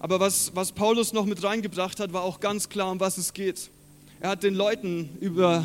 Aber 0.00 0.18
was, 0.18 0.56
was 0.56 0.72
Paulus 0.72 1.12
noch 1.12 1.24
mit 1.24 1.40
reingebracht 1.44 2.00
hat, 2.00 2.12
war 2.12 2.22
auch 2.22 2.40
ganz 2.40 2.68
klar, 2.68 2.90
um 2.90 2.98
was 2.98 3.16
es 3.16 3.32
geht. 3.32 3.70
Er 4.18 4.30
hat 4.30 4.42
den 4.42 4.56
Leuten, 4.56 5.08
über 5.20 5.64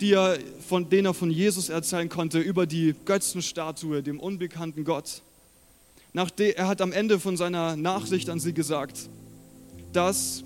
die 0.00 0.14
er, 0.14 0.36
von 0.66 0.90
denen 0.90 1.06
er 1.06 1.14
von 1.14 1.30
Jesus 1.30 1.68
erzählen 1.68 2.08
konnte, 2.08 2.40
über 2.40 2.66
die 2.66 2.96
Götzenstatue, 3.04 4.02
dem 4.02 4.18
unbekannten 4.18 4.82
Gott. 4.82 5.22
Nachdem, 6.12 6.54
er 6.56 6.66
hat 6.66 6.80
am 6.80 6.90
Ende 6.90 7.20
von 7.20 7.36
seiner 7.36 7.76
Nachricht 7.76 8.28
an 8.28 8.40
sie 8.40 8.52
gesagt, 8.52 9.08
dass 9.92 10.42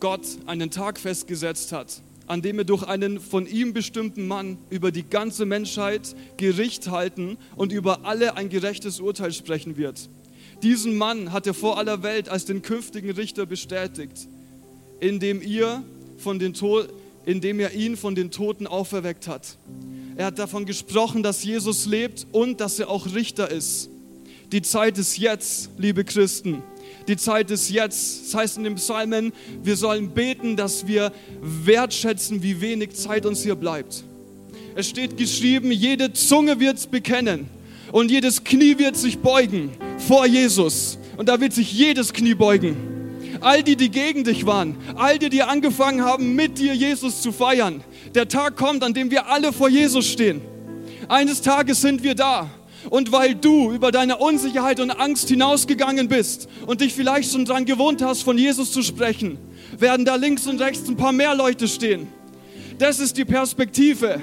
Gott 0.00 0.26
einen 0.44 0.70
Tag 0.70 1.00
festgesetzt 1.00 1.72
hat, 1.72 2.02
an 2.30 2.42
dem 2.42 2.58
er 2.58 2.64
durch 2.64 2.84
einen 2.84 3.18
von 3.18 3.44
ihm 3.44 3.72
bestimmten 3.72 4.28
Mann 4.28 4.56
über 4.70 4.92
die 4.92 5.02
ganze 5.02 5.46
Menschheit 5.46 6.14
Gericht 6.36 6.88
halten 6.88 7.36
und 7.56 7.72
über 7.72 8.04
alle 8.04 8.36
ein 8.36 8.48
gerechtes 8.48 9.00
Urteil 9.00 9.32
sprechen 9.32 9.76
wird. 9.76 10.08
Diesen 10.62 10.96
Mann 10.96 11.32
hat 11.32 11.48
er 11.48 11.54
vor 11.54 11.76
aller 11.76 12.04
Welt 12.04 12.28
als 12.28 12.44
den 12.44 12.62
künftigen 12.62 13.10
Richter 13.10 13.46
bestätigt, 13.46 14.28
indem 15.00 15.42
ihr 15.42 15.82
von 16.18 16.38
den 16.38 16.54
indem 17.26 17.58
er 17.58 17.74
ihn 17.74 17.96
von 17.96 18.14
den 18.14 18.30
Toten 18.30 18.68
auferweckt 18.68 19.26
hat. 19.26 19.58
Er 20.16 20.26
hat 20.26 20.38
davon 20.38 20.66
gesprochen, 20.66 21.24
dass 21.24 21.42
Jesus 21.42 21.86
lebt 21.86 22.28
und 22.30 22.60
dass 22.60 22.78
er 22.78 22.90
auch 22.90 23.12
Richter 23.12 23.50
ist. 23.50 23.90
Die 24.52 24.62
Zeit 24.62 24.98
ist 24.98 25.18
jetzt, 25.18 25.70
liebe 25.78 26.04
Christen. 26.04 26.62
Die 27.08 27.16
Zeit 27.16 27.50
ist 27.50 27.70
jetzt. 27.70 28.26
Das 28.26 28.34
heißt 28.34 28.56
in 28.58 28.64
den 28.64 28.74
Psalmen, 28.76 29.32
wir 29.62 29.76
sollen 29.76 30.10
beten, 30.10 30.56
dass 30.56 30.86
wir 30.86 31.12
wertschätzen, 31.40 32.42
wie 32.42 32.60
wenig 32.60 32.94
Zeit 32.94 33.26
uns 33.26 33.42
hier 33.42 33.54
bleibt. 33.54 34.04
Es 34.74 34.88
steht 34.88 35.16
geschrieben, 35.16 35.72
jede 35.72 36.12
Zunge 36.12 36.60
wird 36.60 36.76
es 36.78 36.86
bekennen 36.86 37.48
und 37.92 38.10
jedes 38.10 38.44
Knie 38.44 38.78
wird 38.78 38.96
sich 38.96 39.18
beugen 39.18 39.70
vor 39.98 40.26
Jesus. 40.26 40.98
Und 41.16 41.28
da 41.28 41.40
wird 41.40 41.52
sich 41.52 41.72
jedes 41.72 42.12
Knie 42.12 42.34
beugen 42.34 42.76
all 43.40 43.62
die, 43.62 43.76
die 43.76 43.90
gegen 43.90 44.24
dich 44.24 44.46
waren, 44.46 44.76
all 44.96 45.18
die, 45.18 45.28
die 45.28 45.42
angefangen 45.42 46.02
haben, 46.04 46.34
mit 46.34 46.58
dir 46.58 46.74
Jesus 46.74 47.22
zu 47.22 47.32
feiern. 47.32 47.82
Der 48.14 48.28
Tag 48.28 48.56
kommt, 48.56 48.82
an 48.82 48.94
dem 48.94 49.10
wir 49.10 49.28
alle 49.28 49.52
vor 49.52 49.68
Jesus 49.68 50.06
stehen. 50.06 50.40
Eines 51.08 51.40
Tages 51.40 51.80
sind 51.80 52.02
wir 52.02 52.14
da. 52.14 52.50
Und 52.88 53.12
weil 53.12 53.34
du 53.34 53.72
über 53.72 53.92
deine 53.92 54.16
Unsicherheit 54.16 54.80
und 54.80 54.90
Angst 54.90 55.28
hinausgegangen 55.28 56.08
bist 56.08 56.48
und 56.66 56.80
dich 56.80 56.94
vielleicht 56.94 57.32
schon 57.32 57.44
daran 57.44 57.66
gewohnt 57.66 58.02
hast, 58.02 58.22
von 58.22 58.38
Jesus 58.38 58.72
zu 58.72 58.82
sprechen, 58.82 59.38
werden 59.78 60.04
da 60.04 60.14
links 60.14 60.46
und 60.46 60.60
rechts 60.60 60.88
ein 60.88 60.96
paar 60.96 61.12
mehr 61.12 61.34
Leute 61.34 61.68
stehen. 61.68 62.08
Das 62.78 62.98
ist 62.98 63.18
die 63.18 63.26
Perspektive, 63.26 64.20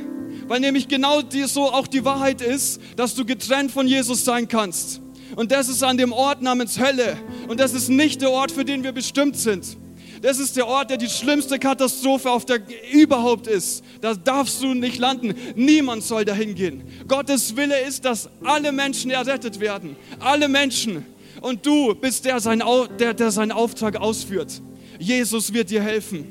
weil 0.48 0.60
nämlich 0.60 0.88
genau 0.88 1.22
so 1.46 1.72
auch 1.72 1.86
die 1.86 2.04
Wahrheit 2.04 2.42
ist, 2.42 2.82
dass 2.96 3.14
du 3.14 3.26
getrennt 3.26 3.72
von 3.72 3.88
Jesus 3.88 4.26
sein 4.26 4.48
kannst. 4.48 5.02
Und 5.36 5.52
das 5.52 5.70
ist 5.70 5.84
an 5.84 5.98
dem 5.98 6.12
Ort 6.12 6.42
namens 6.42 6.80
Hölle. 6.80 7.18
Und 7.48 7.60
das 7.60 7.74
ist 7.74 7.90
nicht 7.90 8.22
der 8.22 8.32
Ort, 8.32 8.52
für 8.52 8.66
den 8.66 8.84
wir 8.84 8.92
bestimmt 8.92 9.38
sind. 9.38 9.78
Das 10.22 10.40
ist 10.40 10.56
der 10.56 10.68
Ort, 10.68 10.90
der 10.90 10.98
die 10.98 11.10
schlimmste 11.10 11.60
Katastrophe 11.60 12.32
auf 12.32 12.46
der 12.46 12.60
überhaupt 12.92 13.48
ist. 13.48 13.84
Da 14.02 14.14
darfst 14.14 14.62
du 14.62 14.74
nicht 14.74 14.98
landen. 14.98 15.36
Niemand 15.56 16.04
soll 16.04 16.26
dahin 16.26 16.56
gehen. 16.56 16.84
Gottes 17.08 17.56
Wille 17.56 17.80
ist, 17.82 18.06
dass 18.06 18.30
alle 18.44 18.72
Menschen 18.72 19.12
errettet 19.12 19.60
werden. 19.60 19.96
Alle 20.20 20.48
Menschen. 20.48 21.06
Und 21.42 21.66
du 21.66 21.94
bist 21.96 22.26
der, 22.26 22.40
sein, 22.40 22.64
der, 23.00 23.14
der 23.14 23.32
seinen 23.32 23.52
Auftrag 23.52 23.98
ausführt. 23.98 24.62
Jesus 25.00 25.54
wird 25.54 25.70
dir 25.70 25.82
helfen. 25.82 26.26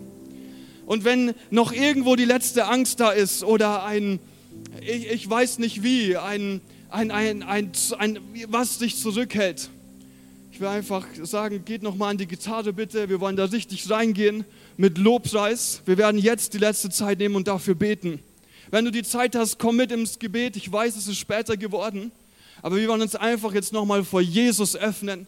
Und 0.87 1.05
wenn 1.05 1.35
noch 1.51 1.73
irgendwo 1.73 2.17
die 2.17 2.25
letzte 2.25 2.67
Angst 2.67 3.01
da 3.01 3.11
ist 3.11 3.43
oder 3.45 3.85
ein, 3.85 4.21
ich, 4.81 5.11
ich 5.11 5.31
weiß 5.31 5.59
nicht 5.59 5.83
wie, 5.83 6.17
ein, 6.17 6.61
ein, 6.91 7.11
ein, 7.11 7.43
ein, 7.43 7.73
ein, 7.99 8.19
was 8.49 8.79
dich 8.79 8.97
zurückhält. 8.97 9.71
Ich 10.57 10.61
will 10.63 10.69
einfach 10.69 11.07
sagen, 11.23 11.67
geht 11.67 11.83
nochmal 11.83 12.13
an 12.13 12.17
die 12.17 12.27
Gitarre 12.27 12.73
bitte. 12.73 13.11
Wir 13.11 13.21
wollen 13.21 13.37
da 13.37 13.45
richtig 13.45 13.91
reingehen 13.91 14.47
mit 14.79 14.97
Lobpreis. 14.97 15.83
Wir 15.85 15.99
werden 15.99 16.19
jetzt 16.19 16.55
die 16.55 16.59
letzte 16.59 16.89
Zeit 16.89 17.19
nehmen 17.19 17.37
und 17.37 17.47
dafür 17.47 17.75
beten. 17.75 18.21
Wenn 18.71 18.87
du 18.87 18.91
die 18.91 19.03
Zeit 19.03 19.37
hast, 19.37 19.59
komm 19.59 19.77
mit 19.77 19.93
ins 19.93 20.19
Gebet. 20.19 20.57
Ich 20.57 20.73
weiß, 20.73 20.97
es 20.97 21.09
ist 21.09 21.19
später 21.19 21.59
geworden. 21.59 22.11
Aber 22.63 22.77
wir 22.77 22.89
wollen 22.89 23.03
uns 23.03 23.15
einfach 23.15 23.53
jetzt 23.53 23.75
nochmal 23.75 24.03
vor 24.03 24.23
Jesus 24.23 24.75
öffnen 24.75 25.27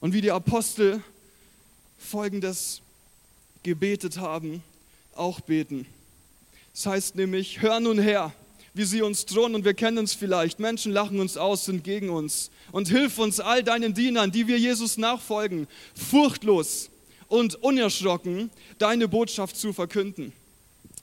und 0.00 0.12
wie 0.12 0.20
die 0.20 0.32
Apostel 0.32 1.02
folgendes 1.98 2.82
gebetet 3.62 4.18
haben, 4.18 4.62
auch 5.14 5.40
beten. 5.40 5.86
Das 6.74 6.84
heißt 6.84 7.16
nämlich, 7.16 7.62
hör 7.62 7.80
nun 7.80 7.98
her, 7.98 8.34
wie 8.78 8.84
sie 8.84 9.02
uns 9.02 9.26
drohen 9.26 9.56
und 9.56 9.64
wir 9.64 9.74
kennen 9.74 9.98
uns 9.98 10.14
vielleicht. 10.14 10.60
Menschen 10.60 10.92
lachen 10.92 11.18
uns 11.18 11.36
aus, 11.36 11.64
sind 11.64 11.82
gegen 11.82 12.10
uns. 12.10 12.50
Und 12.70 12.88
hilf 12.88 13.18
uns 13.18 13.40
all 13.40 13.64
deinen 13.64 13.92
Dienern, 13.92 14.30
die 14.30 14.46
wir 14.46 14.56
Jesus 14.56 14.98
nachfolgen, 14.98 15.66
furchtlos 15.94 16.88
und 17.26 17.56
unerschrocken 17.56 18.50
deine 18.78 19.08
Botschaft 19.08 19.56
zu 19.56 19.72
verkünden. 19.72 20.32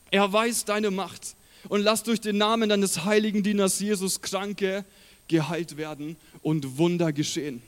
Erweis 0.10 0.64
deine 0.64 0.90
Macht 0.90 1.36
und 1.68 1.82
lass 1.82 2.04
durch 2.04 2.22
den 2.22 2.38
Namen 2.38 2.70
deines 2.70 3.04
heiligen 3.04 3.44
Dieners 3.44 3.82
Jesus 3.82 4.22
Kranke 4.22 4.86
geheilt 5.28 5.76
werden 5.76 6.16
und 6.42 6.78
Wunder 6.78 7.12
geschehen. 7.12 7.62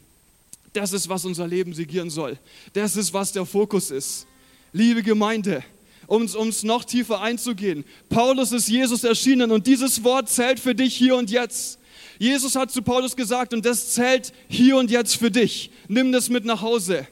Das 0.71 0.93
ist, 0.93 1.09
was 1.09 1.25
unser 1.25 1.47
Leben 1.47 1.73
regieren 1.73 2.09
soll. 2.09 2.37
Das 2.71 2.95
ist, 2.95 3.13
was 3.13 3.33
der 3.33 3.45
Fokus 3.45 3.91
ist. 3.91 4.25
Liebe 4.71 5.03
Gemeinde, 5.03 5.65
um 6.07 6.23
es 6.23 6.63
noch 6.63 6.85
tiefer 6.85 7.21
einzugehen. 7.21 7.83
Paulus 8.09 8.51
ist 8.53 8.69
Jesus 8.69 9.03
erschienen 9.03 9.51
und 9.51 9.67
dieses 9.67 10.03
Wort 10.03 10.29
zählt 10.29 10.59
für 10.59 10.73
dich 10.73 10.95
hier 10.95 11.15
und 11.15 11.29
jetzt. 11.29 11.79
Jesus 12.17 12.55
hat 12.55 12.71
zu 12.71 12.81
Paulus 12.81 13.15
gesagt 13.15 13.53
und 13.53 13.65
das 13.65 13.93
zählt 13.93 14.33
hier 14.47 14.77
und 14.77 14.89
jetzt 14.89 15.17
für 15.17 15.29
dich. 15.29 15.69
Nimm 15.87 16.11
das 16.11 16.29
mit 16.29 16.45
nach 16.45 16.61
Hause. 16.61 17.05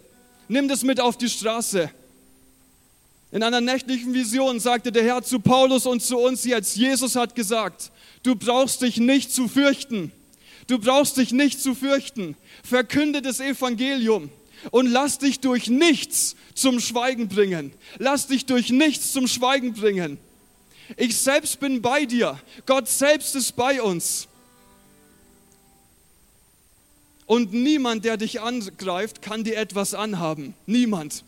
Nimm 0.47 0.67
das 0.67 0.83
mit 0.83 0.99
auf 0.99 1.17
die 1.17 1.29
Straße. 1.29 1.91
In 3.31 3.43
einer 3.43 3.61
nächtlichen 3.61 4.13
Vision 4.13 4.59
sagte 4.59 4.91
der 4.91 5.03
Herr 5.03 5.21
zu 5.21 5.39
Paulus 5.39 5.85
und 5.85 6.01
zu 6.01 6.17
uns 6.17 6.45
jetzt, 6.45 6.77
Jesus 6.77 7.15
hat 7.15 7.35
gesagt, 7.35 7.91
du 8.23 8.35
brauchst 8.35 8.81
dich 8.81 8.97
nicht 8.97 9.31
zu 9.31 9.47
fürchten. 9.47 10.11
Du 10.67 10.79
brauchst 10.79 11.17
dich 11.17 11.31
nicht 11.31 11.61
zu 11.61 11.75
fürchten. 11.75 12.35
Verkünde 12.63 13.21
das 13.21 13.39
Evangelium 13.39 14.29
und 14.71 14.87
lass 14.87 15.19
dich 15.19 15.39
durch 15.39 15.67
nichts 15.67 16.35
zum 16.53 16.79
Schweigen 16.79 17.27
bringen. 17.27 17.71
Lass 17.97 18.27
dich 18.27 18.45
durch 18.45 18.69
nichts 18.69 19.11
zum 19.13 19.27
Schweigen 19.27 19.73
bringen. 19.73 20.17
Ich 20.97 21.17
selbst 21.17 21.59
bin 21.59 21.81
bei 21.81 22.05
dir. 22.05 22.39
Gott 22.65 22.87
selbst 22.87 23.35
ist 23.35 23.55
bei 23.55 23.81
uns. 23.81 24.27
Und 27.25 27.53
niemand, 27.53 28.05
der 28.05 28.17
dich 28.17 28.41
angreift, 28.41 29.21
kann 29.21 29.43
dir 29.43 29.57
etwas 29.57 29.93
anhaben. 29.93 30.53
Niemand. 30.67 31.23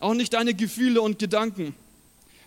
Auch 0.00 0.14
nicht 0.14 0.32
deine 0.32 0.52
Gefühle 0.52 1.00
und 1.00 1.20
Gedanken. 1.20 1.76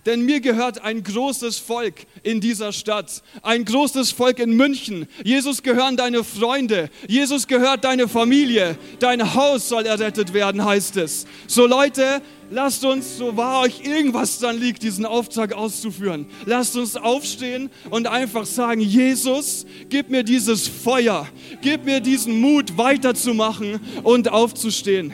Denn 0.06 0.22
mir 0.22 0.40
gehört 0.40 0.84
ein 0.84 1.02
großes 1.02 1.58
Volk 1.58 2.06
in 2.22 2.40
dieser 2.40 2.72
Stadt, 2.72 3.24
ein 3.42 3.66
großes 3.66 4.12
Volk 4.12 4.38
in 4.40 4.56
München. 4.56 5.08
Jesus 5.24 5.64
gehören 5.64 5.98
deine 5.98 6.24
Freunde, 6.24 6.90
Jesus 7.08 7.48
gehört 7.48 7.84
deine 7.84 8.08
Familie, 8.08 8.78
dein 9.00 9.34
Haus 9.34 9.68
soll 9.68 9.86
errettet 9.88 10.34
werden, 10.34 10.64
heißt 10.64 10.98
es. 10.98 11.26
So 11.48 11.66
Leute, 11.66 12.22
lasst 12.52 12.86
uns, 12.86 13.18
so 13.18 13.36
wahr 13.36 13.62
euch 13.62 13.84
irgendwas 13.84 14.38
dann 14.38 14.60
liegt, 14.60 14.84
diesen 14.84 15.06
Auftrag 15.06 15.54
auszuführen, 15.54 16.28
lasst 16.46 16.76
uns 16.76 16.96
aufstehen 16.96 17.72
und 17.90 18.06
einfach 18.06 18.46
sagen, 18.46 18.82
Jesus, 18.82 19.66
gib 19.90 20.12
mir 20.12 20.24
dieses 20.24 20.68
Feuer, 20.68 21.28
gib 21.62 21.84
mir 21.84 22.00
diesen 22.00 22.40
Mut 22.40 22.78
weiterzumachen 22.78 23.80
und 24.04 24.30
aufzustehen. 24.30 25.14